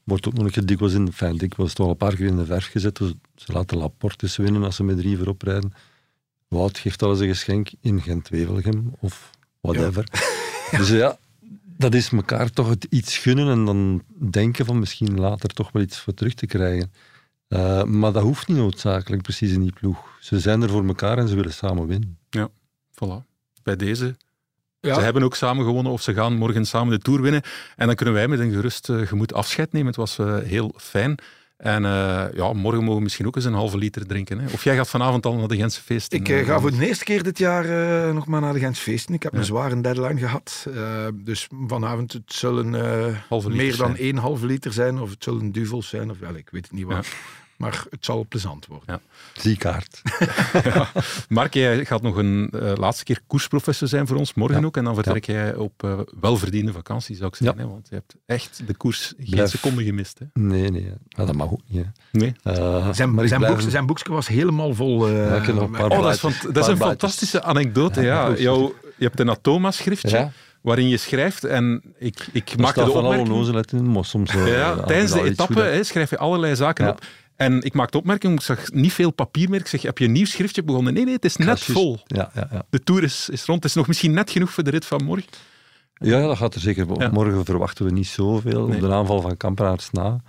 [0.03, 1.37] Wordt ook nog een keer dikwijls in de fijn.
[1.37, 2.95] Dikwijls toch al een paar keer in de verf gezet.
[2.95, 5.73] Dus ze laten Laportes winnen als ze met drie voorop rijden.
[6.47, 9.29] Wout geeft al eens een geschenk in Gent-Wevelgem of
[9.61, 10.05] whatever.
[10.77, 11.17] Dus ja,
[11.81, 15.81] dat is elkaar toch het iets gunnen en dan denken van misschien later toch wel
[15.81, 16.91] iets voor terug te krijgen.
[17.47, 20.17] Eh, maar dat hoeft niet noodzakelijk precies in die ploeg.
[20.19, 22.17] Ze zijn er voor elkaar en ze willen samen winnen.
[22.91, 23.25] Voilà.
[23.63, 24.15] Bij deze
[24.79, 24.93] Ja.
[24.93, 27.41] Ze hebben ook samen gewonnen of ze gaan morgen samen de Tour winnen.
[27.75, 29.87] En dan kunnen wij met een gerust eh, gemoed afscheid nemen.
[29.87, 31.15] Het was eh, heel fijn.
[31.61, 34.39] En eh, ja, morgen mogen we misschien ook eens een halve liter drinken.
[34.39, 34.45] Hè.
[34.53, 36.19] Of jij gaat vanavond al naar de Gentse feesten?
[36.19, 38.81] Ik eh, ga voor de eerste keer dit jaar eh, nog maar naar de Gentse
[38.81, 39.13] feesten.
[39.13, 40.67] Ik heb een zware deadline gehad.
[40.75, 42.75] Eh, dus vanavond het zullen
[43.29, 44.99] eh, meer dan één halve liter zijn.
[44.99, 46.09] Of het zullen duvels zijn.
[46.11, 47.07] Of wel, ik weet het niet wat.
[47.61, 49.01] Maar het zal plezant worden.
[49.33, 50.01] Ziekaart.
[51.29, 54.65] Mark, jij gaat nog een eh, laatste keer koersprofessor zijn voor ons, morgen Ja.
[54.65, 54.77] ook.
[54.77, 57.57] En dan vertrek jij op eh, welverdiende vakantie, zou ik zeggen.
[57.59, 57.67] Hè?
[57.67, 59.49] Want je hebt echt de koers geen Blijf.
[59.49, 60.19] seconde gemist.
[60.19, 60.25] Hè?
[60.41, 60.91] Nee, nee.
[61.07, 61.83] Ja, dat mag ook niet.
[61.85, 61.89] hè.
[62.19, 62.33] Nee.
[62.43, 65.07] Eh, Zijn, maar zijn, blijf- boekje, zijn boekje was helemaal vol.
[65.07, 67.43] eh, Ja, ik heb nog een paar Oh, dat is, fant- dat is een fantastische
[67.43, 68.01] anekdote.
[68.01, 68.27] Ja.
[68.27, 68.35] Ja.
[68.37, 70.31] Jouw, je hebt een Atoma-schriftje Ja.
[70.61, 71.43] waarin je schrijft.
[71.43, 73.29] En ik, ik Er staat de van alle opmerking...
[73.29, 74.31] onnozelheid in, maar soms...
[74.31, 76.91] Ja, tijdens de etappe schrijf je allerlei zaken Ja.
[76.91, 77.01] op.
[77.41, 79.59] En ik maakte opmerking, ik zag niet veel papier meer.
[79.59, 80.93] Ik zeg, heb je een nieuw schriftje begonnen?
[80.93, 81.99] Nee, nee, het is net vol.
[82.05, 82.63] Ja, ja, ja.
[82.69, 83.59] De Tour is, is rond.
[83.63, 85.29] Het is nog misschien net genoeg voor de rit van morgen.
[85.93, 86.85] Ja, ja, dat gaat er zeker.
[87.01, 87.09] Ja.
[87.09, 88.67] Morgen verwachten we niet zoveel.
[88.67, 88.75] Nee.
[88.75, 90.21] Op de aanval van Kampenaerts na.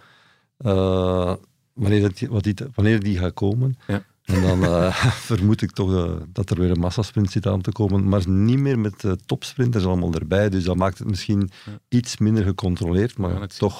[0.58, 1.34] Eh,
[1.72, 3.76] wanneer, dat, die- wat die, wanneer die gaat komen.
[3.86, 4.02] Ja.
[4.24, 4.94] En dan eh,
[5.30, 8.08] vermoed ik toch eh, dat er weer een massasprint zit aan te komen.
[8.08, 10.48] Maar niet meer met topsprinters allemaal erbij.
[10.48, 11.50] Dus dat maakt het misschien
[11.88, 13.18] iets minder gecontroleerd.
[13.18, 13.72] Maar zien.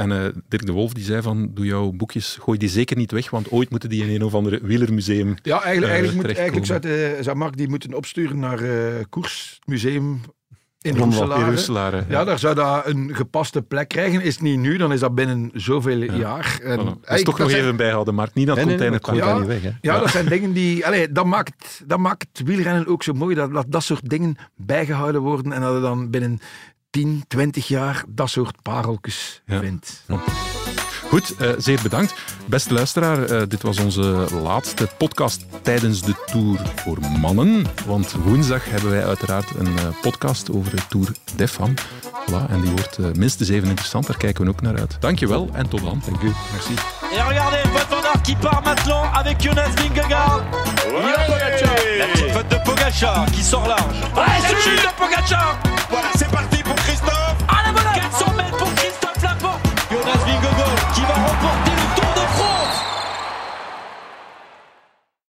[0.00, 3.12] En eh, Dirk de Wolf die zei van, doe jouw boekjes, gooi die zeker niet
[3.12, 5.34] weg, want ooit moeten die in een of andere wielermuseum.
[5.42, 10.20] Ja, eigenlijk, eigenlijk, moet, eigenlijk zou, de, zou Mark die moeten opsturen naar eh Koersmuseum
[10.82, 12.04] in Rondweg In Roeselare.
[12.08, 14.20] Ja, daar zou dat een gepaste plek krijgen.
[14.22, 16.58] Is het niet nu, dan is dat binnen zoveel jaar.
[16.62, 17.00] En, Voilà.
[17.00, 18.34] Dat is toch nog zijn- even bijhouden, Mark.
[18.34, 19.24] Niet aan het Nee, nee, nee, dat komt Ja.
[19.26, 19.62] daar niet weg.
[19.62, 19.70] Hè.
[19.80, 20.86] Ja, dat zijn dingen die...
[20.86, 25.20] Allee, dat, maakt, dat maakt wielrennen ook zo mooi, dat, dat dat soort dingen bijgehouden
[25.20, 26.40] worden en dat je dan binnen
[26.90, 29.60] 10, 20 jaar dat soort pareltjes Ja.
[29.60, 30.02] vindt.
[31.08, 32.14] Goed, eh, zeer bedankt.
[32.46, 37.66] Beste luisteraar, eh, dit was onze laatste podcast tijdens de Tour voor mannen.
[37.86, 41.08] Want woensdag hebben wij uiteraard een eh, podcast over de Tour
[41.50, 41.80] Femmes.
[42.26, 44.96] Voilà, en die wordt minstens even interessant, daar kijken we ook naar uit.
[45.00, 46.02] Dankjewel en tot dan.
[46.06, 46.32] Dank u.
[46.52, 46.72] Merci.
[47.12, 50.42] Et regardez, Wout van Aert qui part maintenant avec Jonas Vingegaard.
[51.98, 53.96] La petite faute de Pogacar qui sort large.
[54.14, 55.58] Ah, c'est de Pogacar
[55.90, 56.30] Voilà, c'est
[60.10, 61.79] Mathias Vingogo qui va remporter